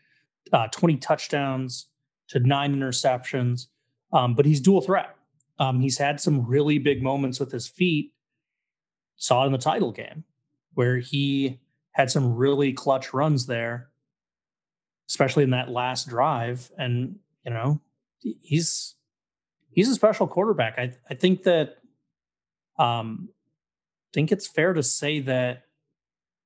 [0.52, 1.88] uh, twenty touchdowns
[2.28, 3.66] to nine interceptions.
[4.12, 5.14] Um, but he's dual threat.
[5.58, 8.12] Um, he's had some really big moments with his feet.
[9.16, 10.24] Saw it in the title game
[10.74, 11.60] where he
[11.92, 13.88] had some really clutch runs there
[15.08, 16.70] especially in that last drive.
[16.78, 17.80] And you know,
[18.20, 18.94] he's
[19.70, 20.78] he's a special quarterback.
[20.78, 21.76] I I think that
[22.78, 23.30] um
[24.12, 25.64] think it's fair to say that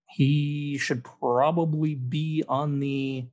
[0.06, 3.26] he should probably be on the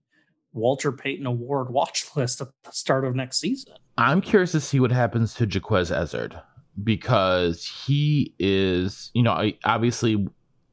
[0.54, 3.74] Walter Payton Award watch list at the start of next season.
[3.98, 6.42] I'm curious to see what happens to Jequez Ezzard
[6.84, 10.28] because he is, you know, obviously,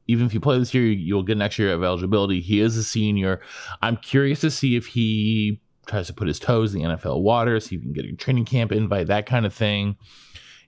[0.07, 2.39] even if you play this year, you'll get an extra year of eligibility.
[2.39, 3.41] He is a senior.
[3.81, 7.59] I'm curious to see if he tries to put his toes in the NFL water,
[7.59, 9.97] see if he can get a training camp invite, that kind of thing,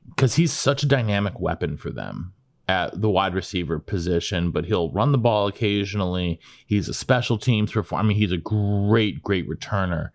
[0.10, 2.34] because he's such a dynamic weapon for them.
[2.70, 6.40] At the wide receiver position, but he'll run the ball occasionally.
[6.68, 8.04] He's a special teams performer.
[8.04, 10.12] I mean, he's a great, great returner.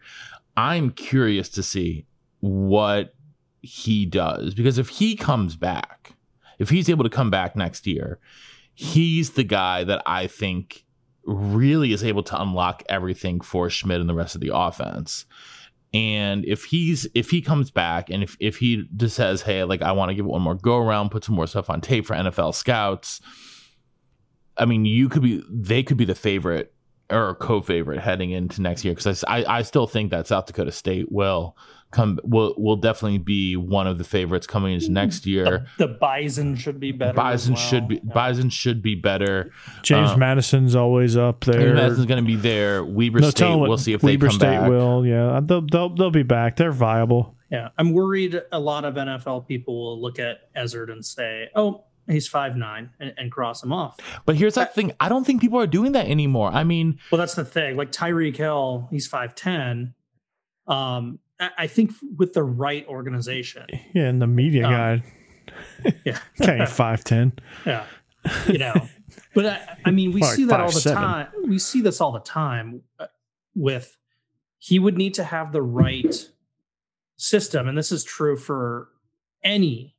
[0.56, 2.06] I'm curious to see
[2.38, 3.12] what
[3.60, 6.12] he does because if he comes back,
[6.60, 8.20] if he's able to come back next year,
[8.72, 10.84] he's the guy that I think
[11.24, 15.24] really is able to unlock everything for Schmid and the rest of the offense.
[15.94, 19.80] And if he's if he comes back and if if he just says, "Hey, like
[19.80, 22.04] I want to give it one more go around, put some more stuff on tape
[22.04, 23.20] for NFL scouts,"
[24.56, 26.74] I mean, you could be they could be the favorite
[27.10, 31.12] or co-favorite heading into next year because I I still think that South Dakota State
[31.12, 31.56] will
[31.94, 35.66] come will will definitely be one of the favorites coming into next year.
[35.78, 37.14] The, the Bison should be better.
[37.14, 37.62] Bison well.
[37.62, 38.12] should be Yeah.
[38.12, 39.52] Bison should be better.
[39.82, 41.60] James Um, Madison's always up there.
[41.60, 42.84] James Madison's going to be there.
[42.84, 43.54] Weber No, State.
[43.56, 44.68] what We'll see if Weber they come State back.
[44.68, 45.06] will.
[45.06, 46.56] Yeah, they'll, they'll they'll be back.
[46.56, 47.34] They're viable.
[47.50, 48.42] Yeah, I'm worried.
[48.52, 52.90] A lot of NFL people will look at Ezzard and say, "Oh, he's five nine,
[52.98, 55.92] and, and cross him off." But here's the thing: I don't think people are doing
[55.92, 56.50] that anymore.
[56.52, 57.76] I mean, Well, that's the thing.
[57.76, 59.94] Like Tyreek Hill, he's five ten.
[60.66, 61.18] Um,
[61.58, 65.02] I, think with the right organization, Yeah, and the media Um, guy
[66.04, 67.32] yeah, five ten.
[67.66, 67.84] yeah,
[68.46, 68.74] you know.
[69.34, 70.94] But I, I mean, we Like see that all the 5'7".
[70.94, 71.26] time.
[71.46, 72.82] We see this all the time.
[72.98, 73.06] uh,
[73.54, 73.96] With
[74.58, 76.14] he would need to have the right
[77.16, 78.88] system, and this is true for
[79.42, 79.96] any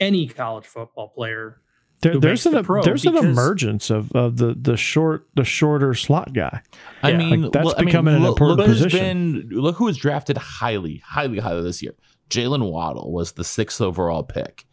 [0.00, 1.60] any college football player.
[2.04, 6.32] There, there's an the there's an emergence of, of the the short the shorter slot
[6.32, 6.62] guy.
[7.02, 9.48] I Yeah, mean, like, that's well, I mean, becoming an look, important look position.
[9.48, 11.94] been look who was drafted highly, highly, highly this year.
[12.30, 14.64] Jalen Waddle was the sixth overall pick,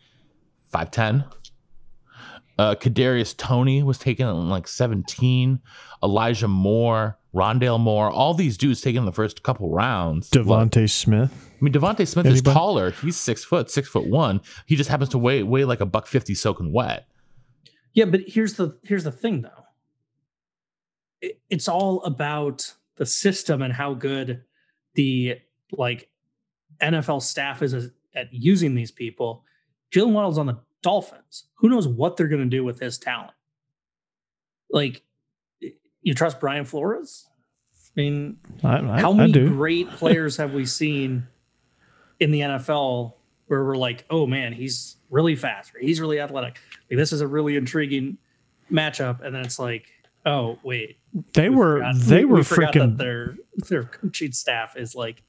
[0.71, 1.25] five ten.
[2.59, 5.59] Uh, Kadarius Toney was taken in like seventeen.
[6.03, 10.29] Elijah Moore, Rondale Moore, all these dudes taken in the first couple rounds.
[10.29, 11.31] DeVonta Smith.
[11.59, 12.91] I mean, DeVonta Smith is taller.
[12.91, 14.41] He's six foot, six foot one.
[14.65, 17.07] He just happens to weigh weigh like a buck fifty soaking wet.
[17.93, 19.65] Yeah, but here's the here's the thing though.
[21.21, 24.43] It, it's all about the system and how good
[24.95, 25.39] the
[25.71, 26.09] like
[26.81, 27.73] NFL staff is
[28.15, 29.43] at using these people.
[29.93, 31.45] Jalen Waddle's on the Dolphins.
[31.55, 33.33] Who knows what they're going to do with his talent?
[34.69, 35.03] Like,
[36.01, 37.27] you trust Brian Flores?
[37.75, 41.27] I mean, I, I, how many great players have we seen
[42.19, 43.13] in the NFL
[43.51, 46.57] where we're like, oh man, he's really fast, or he's really athletic.
[46.89, 48.17] Like, this is a really intriguing
[48.71, 49.87] matchup, and then it's like,
[50.25, 50.97] oh wait,
[51.33, 53.35] They we were forgot- they we- were we freaking that their
[53.67, 55.21] their coaching staff is like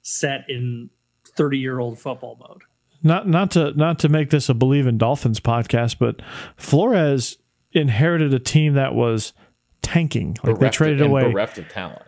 [0.00, 0.88] set in
[1.36, 2.62] thirty year old football mode.
[3.02, 6.22] not not to not to make this a Bleav in Dolphins podcast, but
[6.56, 7.36] Flores
[7.72, 9.34] inherited a team that was
[9.82, 10.38] tanking.
[10.42, 12.00] Like they traded away bereft of talent.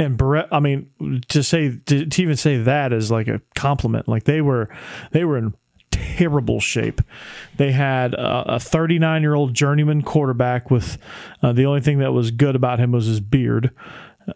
[0.00, 0.90] And Barrett, I mean,
[1.28, 4.08] to say to, to even say that is like a compliment.
[4.08, 4.68] Like they were,
[5.12, 5.54] they were in
[5.92, 7.00] terrible shape.
[7.56, 10.98] They had a 39 year old journeyman quarterback with
[11.42, 13.70] uh, the only thing that was good about him was his beard.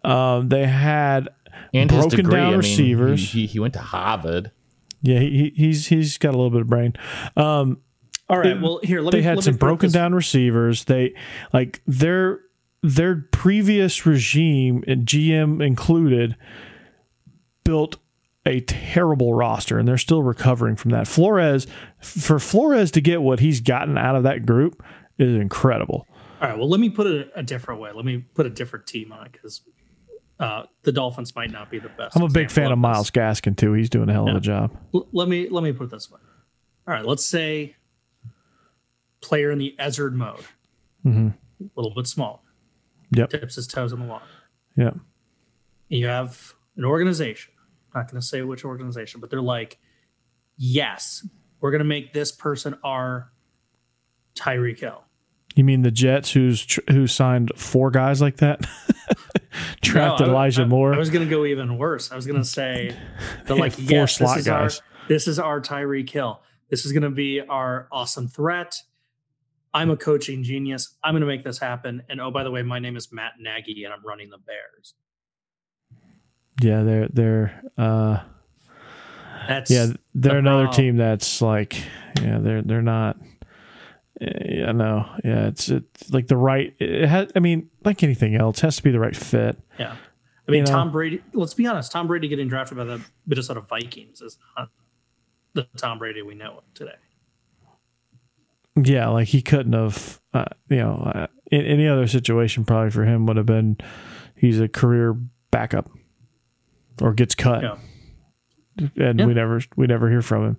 [0.03, 1.29] Um, they had
[1.73, 3.31] And broken degree, down I mean, receivers.
[3.31, 4.51] He, he, he went to Harvard.
[5.01, 6.93] yeah, he, he's he's got a little bit of brain.
[7.37, 7.79] Um,
[8.29, 9.23] All right, well here let me they me.
[9.23, 10.83] had let some me broken this- down receivers.
[10.85, 11.13] They
[11.53, 12.39] like their
[12.93, 16.35] their previous regime and GM included
[17.63, 17.97] built
[18.45, 21.07] a terrible roster and they're still recovering from that.
[21.07, 21.65] Flores
[21.99, 24.83] for Flores to get what he's gotten out of that group
[25.17, 26.05] is incredible.
[26.41, 27.91] All right, well let me put it a different way.
[27.91, 29.61] Let me put a different team on it because
[30.39, 32.15] uh, the Dolphins might not be the best.
[32.15, 32.77] I'm a big fan of.
[32.77, 33.73] Myles Gaskin too.
[33.73, 34.77] He's doing a hell of a job.
[34.93, 36.19] L- let me let me put it this way.
[36.87, 37.75] All right, let's say
[39.21, 40.43] player in the Ezzard mode,
[41.05, 41.33] Mhm.
[41.59, 42.43] a little bit small,
[43.17, 43.29] Yep.
[43.29, 44.25] dips his toes in the water.
[44.75, 44.91] Yeah.
[45.89, 47.53] You have an organization.
[47.93, 49.77] I'm not going to say which organization, but they're like,
[50.57, 51.25] yes,
[51.61, 53.31] we're going to make this person our
[54.35, 55.03] Tyreek Hill.
[55.55, 58.65] You mean the Jets who's tr- who signed four guys like that?
[59.81, 60.93] Trapped No, Elijah I- Moore.
[60.93, 62.11] I was going to go even worse.
[62.11, 62.95] I was going to say,
[63.45, 64.81] they're like, four yes, slot this is, our, guys.
[65.07, 66.41] this is our Tyreek Hill.
[66.69, 68.81] This is going to be our awesome threat.
[69.75, 70.95] I'm a coaching genius.
[71.03, 72.01] I'm going to make this happen.
[72.09, 74.93] And oh, by the way, my name is Matt Nagy, and I'm running the Bears.
[76.61, 78.19] yeah, they're they're uh
[79.47, 80.85] That's yeah they're another problem.
[80.85, 81.75] team that's like
[82.21, 83.17] yeah they're they're not
[84.21, 88.61] yeah no yeah it's it's like the right it has i mean like anything else
[88.61, 89.97] has to be the right fit yeah.
[90.47, 90.71] I mean, you know.
[90.71, 91.23] Tom Brady.
[91.33, 91.91] Let's be honest.
[91.91, 94.69] Tom Brady getting drafted by the Minnesota Vikings is not
[95.53, 96.93] the Tom Brady we know today.
[98.83, 103.05] Yeah like he couldn't have uh, you know uh, in any other situation probably for
[103.05, 103.77] him would have been
[104.35, 105.13] he's a career
[105.51, 105.89] backup
[107.01, 107.77] or gets cut Yeah.
[108.97, 109.25] and Yeah.
[109.25, 110.57] we never we never hear from him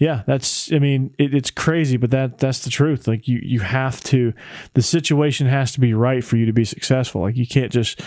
[0.00, 0.70] Yeah, that's.
[0.72, 3.08] I mean, it, it's crazy, but that that's the truth.
[3.08, 4.32] Like you, you have to.
[4.74, 7.22] The situation has to be right for you to be successful.
[7.22, 8.00] Like you can't just,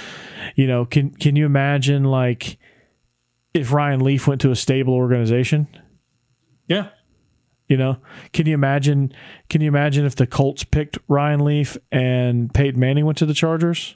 [0.55, 0.85] you know.
[0.85, 2.57] Can Can you imagine like
[3.53, 5.67] if Ryan Leaf went to a stable organization?
[6.69, 6.91] Yeah.
[7.71, 7.97] You know,
[8.33, 9.13] can you imagine?
[9.49, 13.33] Can you imagine if the Colts picked Ryan Leaf and Peyton Manning went to the
[13.33, 13.95] Chargers?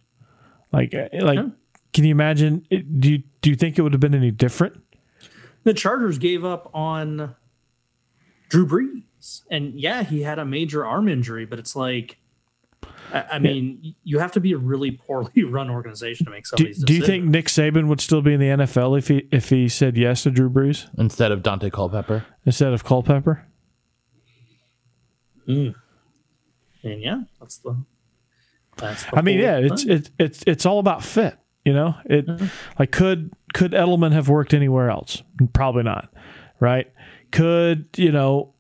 [0.71, 1.49] Like, eh, like, Yeah.
[1.91, 2.65] can you imagine?
[2.69, 4.81] Do you do you think it would have been any different?
[5.65, 7.35] The Chargers gave up on
[8.47, 9.41] Drew Brees.
[9.51, 12.17] And yeah, he had a major arm injury, but it's like,
[13.11, 16.57] I, I mean, you have to be a really poorly run organization to make some
[16.57, 17.25] Do, of these do you think.
[17.25, 20.31] Nick Saban would still be in the NFL if he if he said yes to
[20.31, 22.23] Drew Brees Instead of Daunte Culpepper.
[22.45, 23.45] instead of Culpepper?
[25.47, 27.83] And yeah, that's the.
[28.77, 29.93] That's the I mean, yeah, it's thing.
[29.93, 31.37] it's it's it's all about fit.
[31.63, 32.29] You know, it
[32.77, 35.23] like could could Edelman have worked anywhere else?
[35.53, 36.13] Probably not.
[36.59, 36.91] Right?
[37.31, 38.53] Could you know?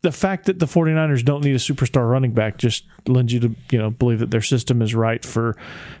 [0.00, 3.54] The fact that the 49ers don't need a superstar running back just lends you to,
[3.70, 5.56] you know, believe that their system is right for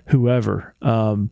[0.06, 0.74] whoever.
[0.82, 1.30] Um,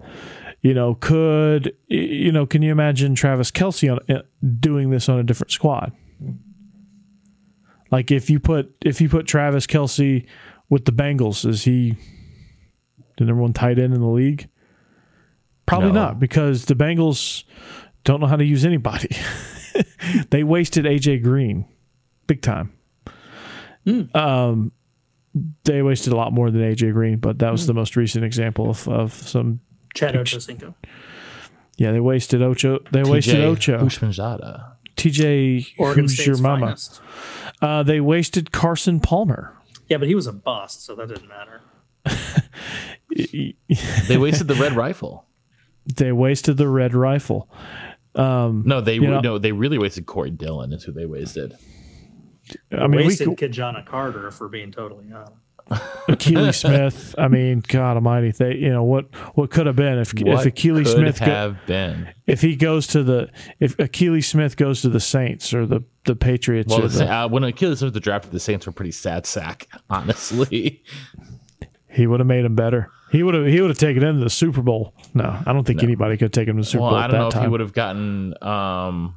[0.61, 2.47] you know, could you know?
[2.47, 4.23] Can you imagine Travis Kelce on uh,
[4.61, 5.93] doing this on a different squad?
[7.91, 10.27] Like if you put if you put Travis Kelce
[10.69, 11.97] with the Bengals, is he
[13.19, 14.49] the number one tight end in the league?
[15.67, 16.07] Probably No.
[16.07, 17.45] not, because the Bengals
[18.05, 19.09] don't know how to use anybody.
[20.31, 21.65] they wasted AJ Green
[22.27, 22.73] big time.
[24.15, 24.73] Um,
[25.65, 28.71] they wasted a lot more than AJ Green, but that was the most recent example
[28.71, 29.61] of, of some.
[29.95, 30.75] Chad Ochocinco.
[31.77, 32.79] Yeah, they wasted Ocho.
[32.93, 33.79] They wasted Ocho.
[33.79, 34.73] Houshmandzadeh.
[35.01, 36.67] TJ, Oregon who's State's your mama?
[36.67, 37.01] finest.
[37.63, 39.57] Uh, they wasted Carson Palmer.
[39.89, 41.61] Yeah, but he was a bust, so that didn't matter.
[44.09, 45.27] They wasted the red rifle.
[45.97, 47.51] They wasted the red rifle.
[48.15, 50.73] No, they know- no, they really wasted Corey Dillon.
[50.73, 51.55] Is who they wasted.
[52.73, 55.33] I mean, we wasted could, Ki-Jana Carter, if we're being totally honest.
[56.19, 57.15] Keely Smith.
[57.19, 59.07] I mean, God Almighty, they you know what
[59.37, 62.09] what could have been if What if could Smith go, have been?
[62.27, 66.17] if he goes to the if Akili Smith goes to the Saints or the the
[66.17, 68.93] Patriots Well, or the, the, uh, when Akili Smith the drafted, the Saints were pretty
[68.93, 70.83] sad sack, honestly.
[71.89, 72.91] he would have made him better.
[73.13, 74.95] He would have he would have taken him to the Super Bowl.
[75.15, 77.07] No, I don't think anybody could take him to the Super well, Bowl I at
[77.09, 77.43] don't that know if time.
[77.43, 78.35] he would have gotten.
[78.43, 79.15] Um,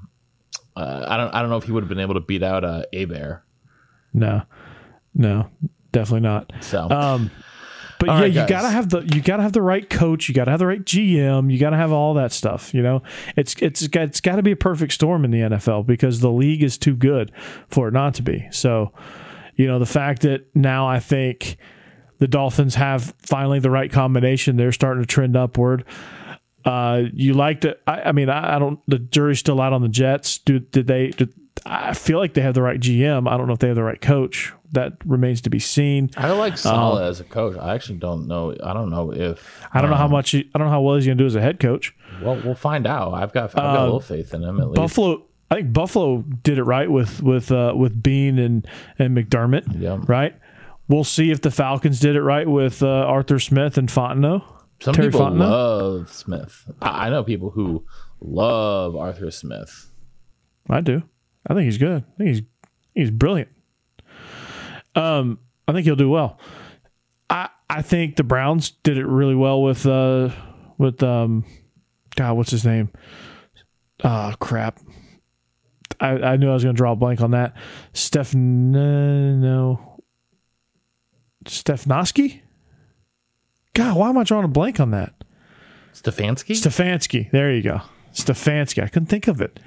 [0.75, 1.33] uh, I don't.
[1.33, 3.43] I don't know if he would have been able to beat out uh, a bear.
[4.13, 4.41] no,
[5.13, 5.49] no,
[5.93, 6.51] definitely not.
[6.59, 7.31] So Um,
[7.99, 8.49] but All yeah, right, you guys.
[8.49, 10.27] gotta have the you gotta have the right coach.
[10.27, 11.49] You gotta have the right GM.
[11.49, 12.73] You gotta have all that stuff.
[12.73, 13.01] You know,
[13.37, 16.31] it's it's got it's got to be a perfect storm in the NFL because the
[16.31, 17.31] league is too good
[17.69, 18.45] for it not to be.
[18.51, 18.91] So,
[19.55, 21.55] you know, the fact that now I think
[22.17, 24.57] the Dolphins have finally the right combination.
[24.57, 25.85] They're starting to trend upward.
[26.65, 27.77] Uh, you like to?
[27.87, 28.79] I, I mean, I, I don't.
[28.87, 30.39] The jury's still out on the Jets.
[30.39, 31.09] Do did they?
[31.09, 31.33] Did,
[31.65, 33.29] I feel like they have the right GM.
[33.31, 34.51] I don't know if they have the right coach.
[34.74, 36.09] That remains to be seen.
[36.17, 37.57] I like Saleh as a coach.
[37.57, 38.55] I actually don't know.
[38.63, 39.63] I don't know if.
[39.71, 40.32] I don't know how much.
[40.32, 41.95] He, I don't know how well he's going to do as a head coach.
[42.21, 43.13] Well, we'll find out.
[43.13, 43.51] I've got.
[43.51, 44.76] I've got a little faith in him at least.
[44.76, 45.24] Buffalo.
[45.51, 48.67] I think Buffalo did it right with with uh, with Beane and
[48.97, 49.80] and McDermott.
[49.80, 49.99] Yeah.
[50.07, 50.36] Right.
[50.88, 54.43] We'll see if the Falcons did it right with uh, Arthur Smith and Fontenot.
[54.82, 55.39] Some Terry people Fontenot?
[55.39, 56.69] love Smith.
[56.82, 57.86] I, I know people who
[58.19, 59.91] love Arthur Smith.
[60.69, 61.03] I do.
[61.47, 62.03] I think he's good.
[62.03, 62.41] I think he's
[62.95, 63.49] he's brilliant.
[64.95, 66.39] Um, I think he'll do well.
[67.29, 70.29] I I think the Browns did it really well with uh
[70.77, 71.45] with um
[72.15, 72.89] God, what's his name?
[74.03, 74.79] Oh crap.
[75.99, 77.55] I, I knew I was gonna draw a blank on that.
[77.93, 80.01] Stefan no
[81.45, 82.41] Stefanoski?
[83.73, 85.13] God, why am I drawing a blank on that?
[85.93, 86.55] Stefanski.
[86.55, 87.31] Stefanski.
[87.31, 87.81] There you go.
[88.13, 88.83] Stefanski.
[88.83, 89.59] I couldn't think of it.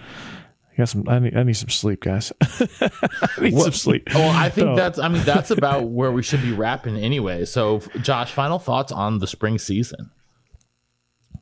[0.77, 1.09] I got some.
[1.09, 2.33] I need, I need some sleep, guys.
[2.43, 4.09] I need some sleep.
[4.15, 4.77] Well, I think Oh.
[4.77, 4.99] that's.
[4.99, 7.47] I mean, that's about where we should be wrapping anyway.
[7.47, 10.11] So, Josh, final thoughts on the spring season.
[11.33, 11.41] It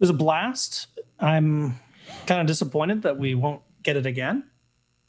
[0.00, 0.86] was a blast.
[1.18, 1.74] I'm
[2.26, 4.44] kind of disappointed that we won't get it again.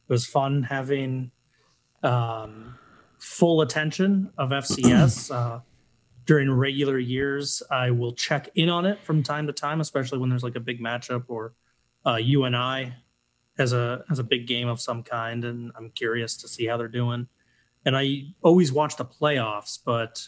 [0.07, 1.29] It was fun having
[2.01, 2.75] um,
[3.19, 5.31] full attention of FCS.
[5.35, 5.59] uh,
[6.25, 10.29] during regular years, I will check in on it from time to time, especially when
[10.29, 11.53] there's like a big matchup or
[12.05, 12.93] uh, UNI
[13.59, 16.77] has a has a big game of some kind, and I'm curious to see how
[16.77, 17.27] they're doing.
[17.85, 20.27] And I always watch the playoffs, but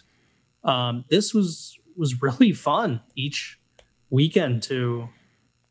[0.63, 3.59] um, this was was really fun each
[4.09, 5.07] weekend to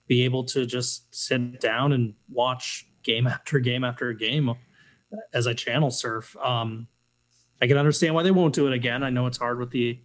[0.08, 4.52] be able to just sit down and watch game after game after game
[5.34, 6.36] as I channel surf.
[6.42, 6.88] Um,
[7.62, 9.02] I can understand why they won't do it again.
[9.02, 10.00] I know it's hard with the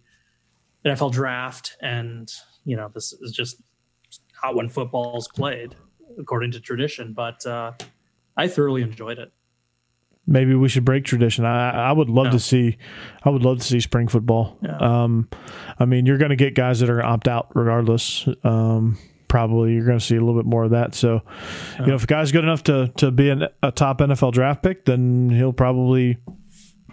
[0.84, 2.30] NFL draft, and
[2.66, 3.62] you know this is just
[4.42, 5.74] not when football's played.
[6.18, 7.12] According to tradition.
[7.12, 7.72] But uh,
[8.36, 9.32] I thoroughly enjoyed it.
[10.28, 11.44] Maybe we should break tradition.
[11.44, 12.30] I I would love No.
[12.32, 12.78] to see,
[13.22, 14.58] I would love to see spring football.
[14.60, 14.76] Yeah.
[14.78, 15.28] Um,
[15.78, 18.26] I mean, you're going to get guys that are opt out regardless.
[18.42, 18.98] Um,
[19.28, 20.94] probably you're going to see a little bit more of that.
[20.96, 21.22] So,
[21.78, 24.64] you know, if a guy's good enough to to be an, a top NFL draft
[24.64, 26.18] pick, then he'll probably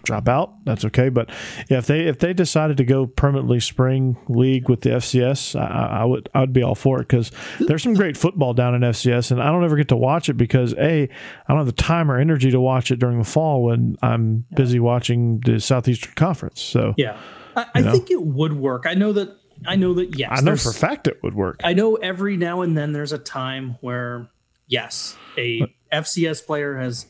[0.03, 0.53] drop out.
[0.65, 1.09] That's okay.
[1.09, 1.29] But
[1.69, 6.01] yeah, if they if they decided to go permanently spring league with the FCS, I,
[6.01, 8.81] I would I would be all for it because there's some great football down in
[8.81, 11.09] FCS, and I don't ever get to watch it because a I
[11.47, 14.79] don't have the time or energy to watch it during the fall when I'm busy
[14.79, 16.61] watching the Southeastern Conference.
[16.61, 17.17] So Yeah,
[17.55, 18.85] I, I think it would work.
[18.85, 19.37] I know that.
[19.65, 20.17] I know that.
[20.17, 21.61] Yes, I know for a fact it would work.
[21.63, 24.27] I know every now and then there's a time where,
[24.67, 27.05] yes, a FCS player has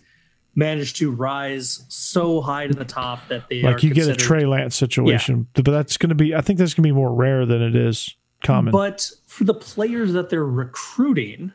[0.56, 4.16] managed to rise so high to the top that they are like you get a
[4.16, 7.14] Trey Lance situation, but that's going to be I think that's going to be more
[7.14, 8.72] rare than it is common.
[8.72, 11.51] But for the players that they're recruiting,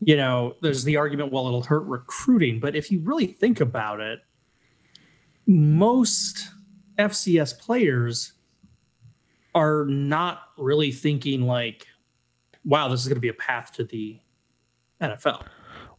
[0.00, 2.58] you know, there's the argument, well, it'll hurt recruiting.
[2.60, 4.20] But if you really think about it,
[5.46, 6.48] most
[6.98, 8.32] FCS players
[9.54, 11.86] are not really thinking like,
[12.64, 14.18] wow, this is going to be a path to the
[15.00, 15.44] NFL.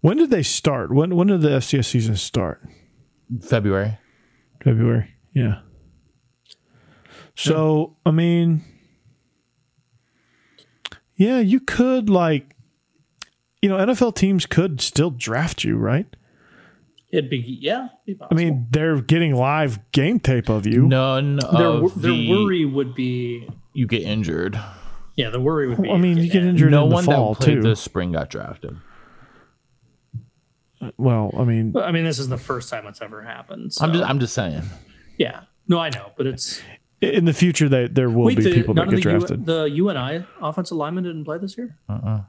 [0.01, 0.93] When did they start?
[0.93, 2.61] When when did the FCS season start?
[3.41, 3.97] February.
[4.63, 5.11] February.
[5.33, 5.61] Yeah.
[7.35, 8.61] So, I mean,
[11.15, 12.55] yeah, you could like,
[13.61, 16.05] you know, NFL teams could still draft you, right?
[17.11, 17.89] It'd be, yeah.
[18.05, 20.87] be I mean, they're getting live game tape of you.
[20.87, 24.59] None their, of their the worry would be, you get injured.
[25.15, 25.89] yeah, the worry would be.
[25.89, 27.61] I mean, you get injured No in the one fall that played too.
[27.61, 28.77] this spring got drafted.
[30.97, 33.73] Well, I mean, I mean, this is the first time it's ever happened.
[33.79, 34.63] I'm just I'm just saying.
[35.17, 35.41] yeah.
[35.67, 36.61] No, I know, but it's
[37.01, 39.19] in the future, that there will Wait, be the, people none that get the, U,
[39.19, 39.45] drafted.
[39.45, 41.77] the UNI offensive lineman didn't play this year.
[41.89, 42.21] Uh-uh.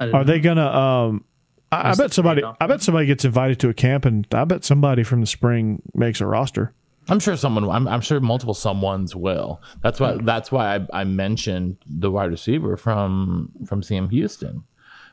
[0.00, 0.66] I didn't Are they gonna?
[0.66, 1.24] Um,
[1.70, 2.42] I, I bet somebody.
[2.60, 5.82] I bet somebody gets invited to a camp, and I bet somebody from the spring
[5.94, 6.72] makes a roster.
[7.08, 7.68] I'm sure someone.
[7.68, 9.62] I'm, I'm sure multiple someone's will.
[9.82, 10.18] That's why.
[10.20, 14.64] That's why I, I mentioned the wide receiver from from Sam Houston,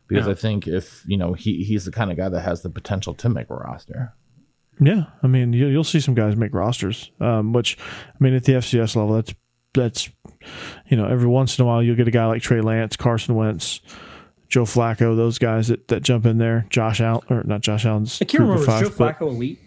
[0.08, 0.32] because Yeah.
[0.32, 3.14] I think if you know he he's the kind of guy that has the potential
[3.16, 4.14] to make a roster.
[4.80, 7.10] Yeah, I mean, you, you'll see some guys make rosters.
[7.22, 9.34] Um, which, I mean, at the FCS level, that's
[9.74, 10.10] that's
[10.88, 13.36] you know, every once in a while you'll get a guy like Trey Lance, Carson
[13.36, 13.80] Wentz,
[14.50, 16.66] Joe Flacco, those guys that, that jump in there.
[16.70, 18.22] Josh Allen, or not Josh Allen's.
[18.22, 18.72] I can't group of remember.
[18.74, 19.60] Was Joe five, but- Flacco elite?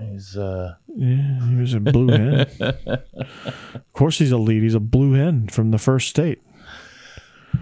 [0.00, 2.46] He's uh Yeah, he was a blue hen.
[2.60, 4.62] of course, he's a lead.
[4.62, 6.40] He's a blue hen from the first state.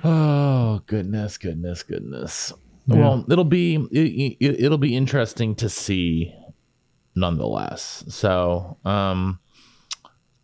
[0.06, 2.52] Oh goodness goodness goodness.
[2.86, 6.32] Well, it'll be it, it, it'll be interesting to see,
[7.16, 8.04] nonetheless.
[8.08, 9.40] So, um,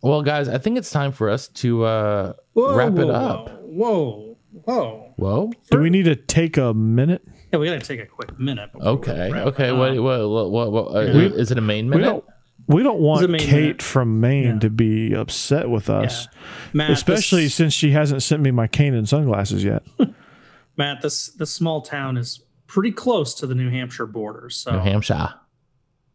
[0.01, 3.61] well, guys, I think it's time for us to uh wrap it up.
[3.61, 5.13] Whoa, whoa.
[5.15, 5.51] Whoa.
[5.71, 7.21] Do we need to take a minute?
[7.51, 8.73] Yeah, we got to take a quick minute.
[8.73, 9.31] before we Okay.
[9.31, 9.71] Okay.
[9.71, 9.95] What?
[10.01, 10.29] What?
[10.29, 10.51] What?
[10.51, 12.23] what, what uh, We- is it a main We minute?
[12.67, 12.75] Don't.
[12.77, 13.81] We don't want Kate minute?
[13.81, 14.59] from Maine Yeah.
[14.59, 16.27] to be upset with us,
[16.73, 19.83] Matt, especially this, since she hasn't sent me my cane and sunglasses yet.
[20.77, 24.79] Matt, this this small town is pretty close to the New Hampshire border, so New
[24.79, 25.33] Hampshire.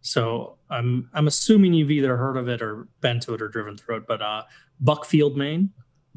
[0.01, 3.76] so I'm I'm assuming you've either heard of it or been to it or driven
[3.76, 4.07] through it.
[4.09, 4.42] But uh,
[4.82, 5.70] Buckfield, Maine.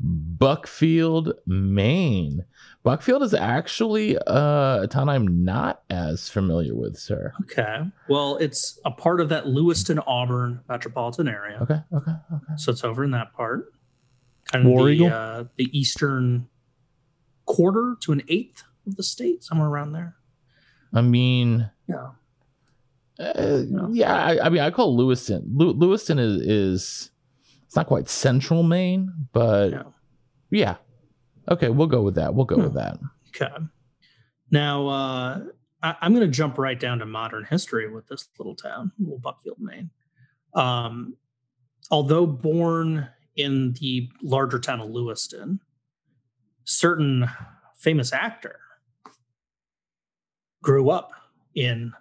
[0.03, 2.45] Buckfield, Maine.
[2.83, 7.31] Buckfield is actually uh, a town I'm not as familiar with, sir.
[7.43, 11.59] Okay, well, it's a part of that Lewiston Auburn metropolitan area.
[11.61, 11.79] Okay.
[11.93, 12.11] Okay.
[12.33, 12.53] Okay.
[12.57, 13.71] So it's over in that part.
[14.51, 15.07] Kind of War the, Eagle?
[15.13, 16.47] uh, the eastern
[17.45, 20.15] quarter to an eighth of the state, somewhere around there.
[20.91, 22.09] I mean, Yeah.
[23.19, 24.13] uh, yeah.
[24.13, 25.51] I, I mean, I call Lewiston.
[25.53, 27.11] Lew- Lewiston is is
[27.65, 29.83] it's not quite central Maine, but Yeah.
[30.49, 30.75] yeah.
[31.49, 32.33] Okay, we'll go with that.
[32.33, 32.97] We'll go with that.
[33.29, 33.53] Okay.
[34.51, 35.41] Now, uh,
[35.81, 39.19] I, I'm going to jump right down to modern history with this little town, little
[39.19, 39.89] Buckfield, Maine.
[40.53, 41.15] Um,
[41.89, 45.59] although born in the larger town of Lewiston,
[46.63, 47.29] certain
[47.75, 48.59] famous actor
[50.61, 51.11] grew up
[51.55, 51.93] in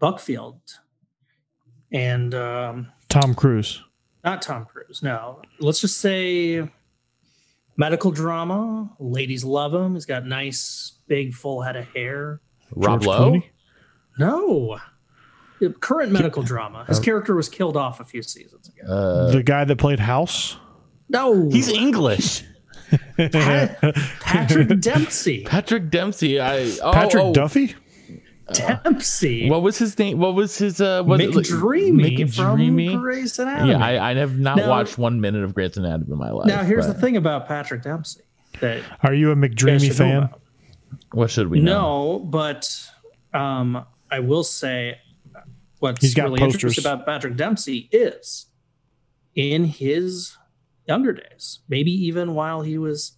[0.00, 0.60] Buckfield,
[1.92, 3.82] and um, Tom Cruise.
[4.24, 5.02] not Tom Cruise.
[5.02, 6.68] No, let's just say
[7.78, 8.90] medical drama.
[8.98, 9.94] Ladies love him.
[9.94, 12.42] He's got nice, big, full head of hair.
[12.74, 13.30] Rob George Lowe.
[13.30, 13.44] Clooney?
[14.18, 14.78] No,
[15.80, 16.84] current medical drama.
[16.86, 18.92] His character was killed off a few seasons ago.
[18.92, 20.56] Uh, the guy that played House.
[21.08, 22.44] No, he's English.
[23.16, 23.80] Pat-
[24.20, 25.44] Patrick Dempsey.
[25.44, 26.40] Patrick Dempsey.
[26.40, 27.74] I oh, Patrick oh, Duffy.
[28.52, 29.48] Dempsey.
[29.50, 30.18] What was his name?
[30.18, 31.02] What was his uh?
[31.06, 33.00] Was it like- McDreamy from McDreamy?
[33.00, 33.70] Grey's Anatomy.
[33.72, 36.46] Yeah, I, I have not Now- watched one minute of Grey's Anatomy in my life.
[36.46, 38.22] now, here's but- the thing about Patrick Dempsey
[38.60, 40.30] that Are you a McDreamy fan?
[41.12, 42.18] What should we know?
[42.18, 42.80] No, but
[43.34, 44.98] um, I will say
[45.80, 46.54] what's He's got really posters.
[46.64, 48.46] interesting about Patrick Dempsey is
[49.34, 50.36] in his
[50.86, 53.12] younger days, maybe even while he was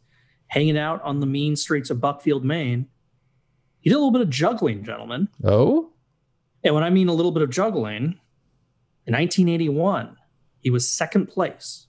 [0.49, 2.87] hanging out on the mean streets of Buckfield, Maine,
[3.81, 5.29] he did a little bit of juggling, gentlemen.
[5.45, 5.91] Oh,
[6.63, 8.19] And when I mean a little bit of juggling,
[9.07, 10.17] in 1981,
[10.61, 11.87] he was second place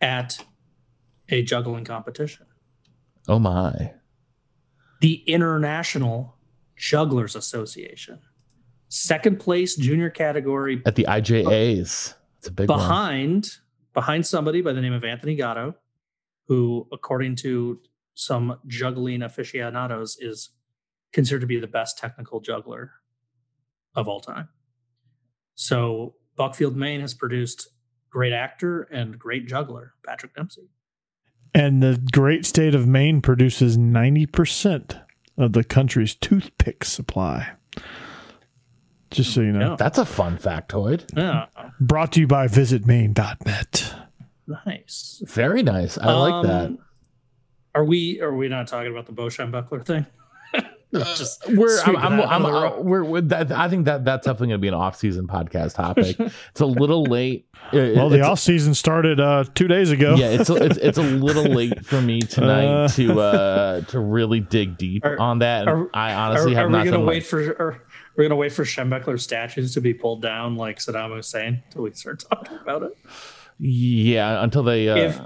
[0.00, 0.44] at
[1.28, 2.46] a juggling competition.
[3.28, 3.92] oh my!
[5.00, 6.34] the International
[6.76, 8.18] Jugglers Association.
[8.88, 12.78] Second place junior category At the IJAs, it's a big one.
[12.78, 13.56] behind
[13.94, 15.74] behind somebody by the name of Anthony Gatto,
[16.46, 17.80] who, according to
[18.14, 20.50] some juggling aficionados, is
[21.12, 22.92] considered to be the best technical juggler
[23.94, 24.48] of all time.
[25.54, 27.68] So Buckfield, Maine has produced
[28.10, 30.68] great actor and great juggler, Patrick Dempsey.
[31.54, 35.02] And the great state of Maine produces 90%
[35.36, 37.52] of the country's toothpick supply.
[39.10, 39.70] Just so you know.
[39.70, 39.76] Yeah.
[39.78, 41.04] That's a fun factoid.
[41.16, 41.46] Yeah,
[41.80, 43.94] Brought to you by visitmaine.net.
[44.66, 45.22] nice.
[45.26, 45.96] Very nice.
[45.96, 46.66] I like that.
[46.66, 46.78] Um,
[47.74, 50.04] Are we are we not talking about the Bo Schembechler thing?
[50.92, 54.24] Just We're, I'm, I'm, I'm, under the uh, we're, we're that, I think that that's
[54.24, 56.16] definitely going to be an off-season podcast topic.
[56.50, 57.46] it's a little late.
[57.74, 60.14] It- Well, the it's- off season started uh, two days ago.
[60.14, 62.88] yeah, it's a, it's it's a little late for me tonight Uh.
[62.88, 65.68] to uh to really dig deep Are- on that.
[65.68, 67.38] Are- I honestly are have we not gonna wait for?
[67.60, 67.82] Are,
[68.16, 71.92] we're gonna wait for Schembechler statues to be pulled down, like Saddam Hussein, until we
[71.92, 72.96] start talking about it.
[73.58, 74.88] Yeah, until they.
[74.88, 75.20] Uh, If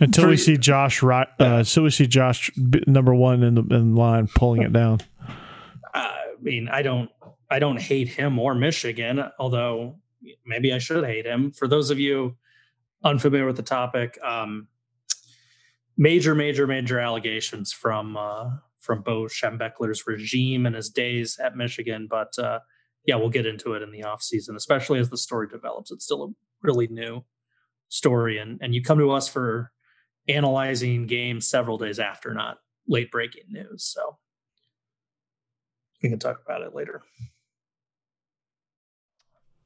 [0.00, 2.50] Until we see Josh right, uh, until we see Josh
[2.86, 5.00] number one in the in line pulling it down.
[5.94, 7.10] I mean, I don't,
[7.50, 9.96] I don't hate him or Michigan, although
[10.46, 11.50] maybe I should hate him.
[11.50, 12.36] For those of you
[13.02, 14.68] unfamiliar with the topic, um,
[15.96, 22.06] major, major, major allegations from uh, from Bo Schembechler's regime and his days at Michigan.
[22.08, 22.60] But uh,
[23.04, 25.90] yeah, we'll get into it in the off season, especially as the story develops.
[25.90, 26.28] It's still a
[26.62, 27.24] really new
[27.88, 29.72] story, and and you come to us for
[30.28, 33.84] analyzing games several days after, not late breaking news.
[33.84, 34.18] So
[36.02, 37.02] we can talk about it later.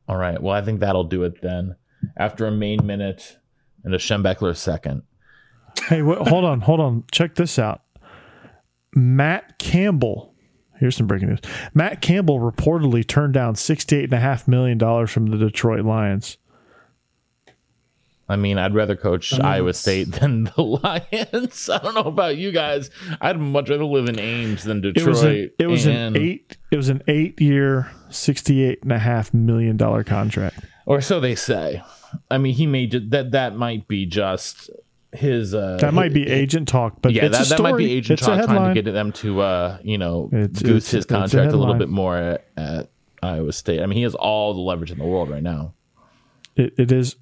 [0.09, 0.41] all right.
[0.41, 1.77] Well, I think that'll do it then.
[2.17, 3.39] After a main minute
[3.85, 5.03] and a Schembechler second.
[5.89, 7.05] Hey, wait, hold on, hold on.
[7.11, 7.83] Check this out.
[8.95, 10.35] Matt Campbell.
[10.79, 11.39] Here's some breaking news.
[11.75, 16.39] Matt Campbell reportedly turned down $68.5 million from the Detroit Lions.
[18.33, 21.69] I mean, I'd rather coach Iowa State than the Lions.
[21.73, 22.91] I don't know about you guys.
[23.21, 25.07] I'd much rather live in Ames than Detroit.
[25.07, 29.79] It was an, it was and- an eight it was an eight year, $68.5 million
[30.05, 30.61] contract.
[30.87, 31.83] or so they say.
[32.31, 34.71] I mean, he may ju- that that might be just
[35.13, 35.55] his.
[35.55, 37.87] Uh, That might be agent talk, but yeah, it's that, a that might story.
[37.87, 40.69] be agent It's a talk trying to get them to, uh, you know, It's- goose
[40.69, 42.91] it's- his it's a contract a, little bit more at, at
[43.23, 43.81] Iowa State.
[43.83, 45.75] I mean, he has all the leverage in the world right now.
[46.57, 47.17] It, it is.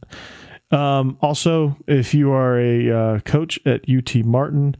[0.71, 4.77] Um, also, if you are a uh, coach at UT Martin,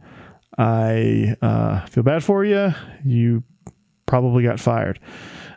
[0.57, 2.73] I uh, feel bad for you.
[3.03, 3.43] You
[4.05, 4.99] probably got fired.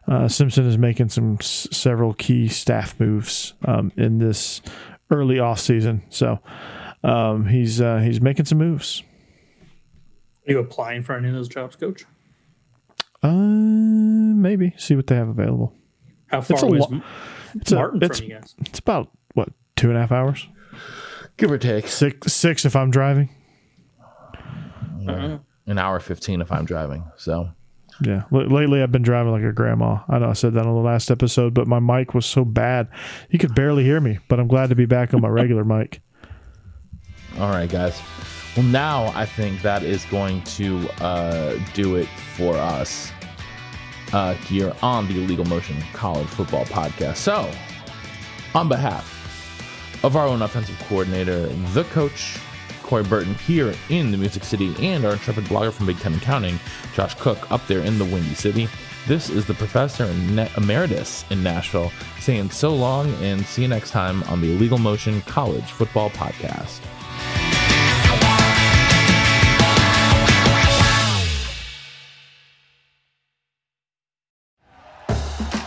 [0.06, 4.60] Uh, Simpson is making some s- several key staff moves um, in this
[5.10, 6.40] early off season, so
[7.02, 9.02] um, he's uh, he's making some moves.
[10.46, 12.04] Are you applying for any of those jobs, Coach?
[13.22, 15.72] Uh, maybe see what they have available.
[16.26, 17.02] How far It's away is lo-
[17.54, 18.54] It's a- Martin it's, from you guys?
[18.60, 20.48] it's about what two and a half hours,
[21.36, 23.28] Give or take six six if I'm driving.
[25.06, 25.38] Uh-huh.
[25.66, 27.04] an hour fifteen if I'm driving.
[27.16, 27.50] So
[28.00, 28.22] Yeah.
[28.32, 29.98] L- lately, I've been driving like a grandma.
[30.08, 32.88] I know I said that on the last episode, but my mic was so bad
[33.30, 34.18] you could barely hear me.
[34.28, 36.00] But I'm glad to be back on my regular mic.
[37.38, 38.00] All right, guys.
[38.56, 42.06] Well, now I think that is going to uh, do it
[42.36, 43.10] for us
[44.12, 47.16] uh, here on the Illegal Motion College Football Podcast.
[47.16, 47.50] So,
[48.54, 49.13] on behalf
[50.04, 52.38] of our own offensive coordinator, the coach,
[52.82, 56.20] Corey Burton, here in the Music City, and our intrepid blogger from Big Ten and
[56.20, 56.60] Counting,
[56.94, 58.68] Josh Cook, up there in the Windy City.
[59.08, 60.04] This is the professor
[60.58, 61.90] emeritus in Nashville
[62.20, 66.80] saying so long and see you next time on the Illegal Motion College Football Podcast.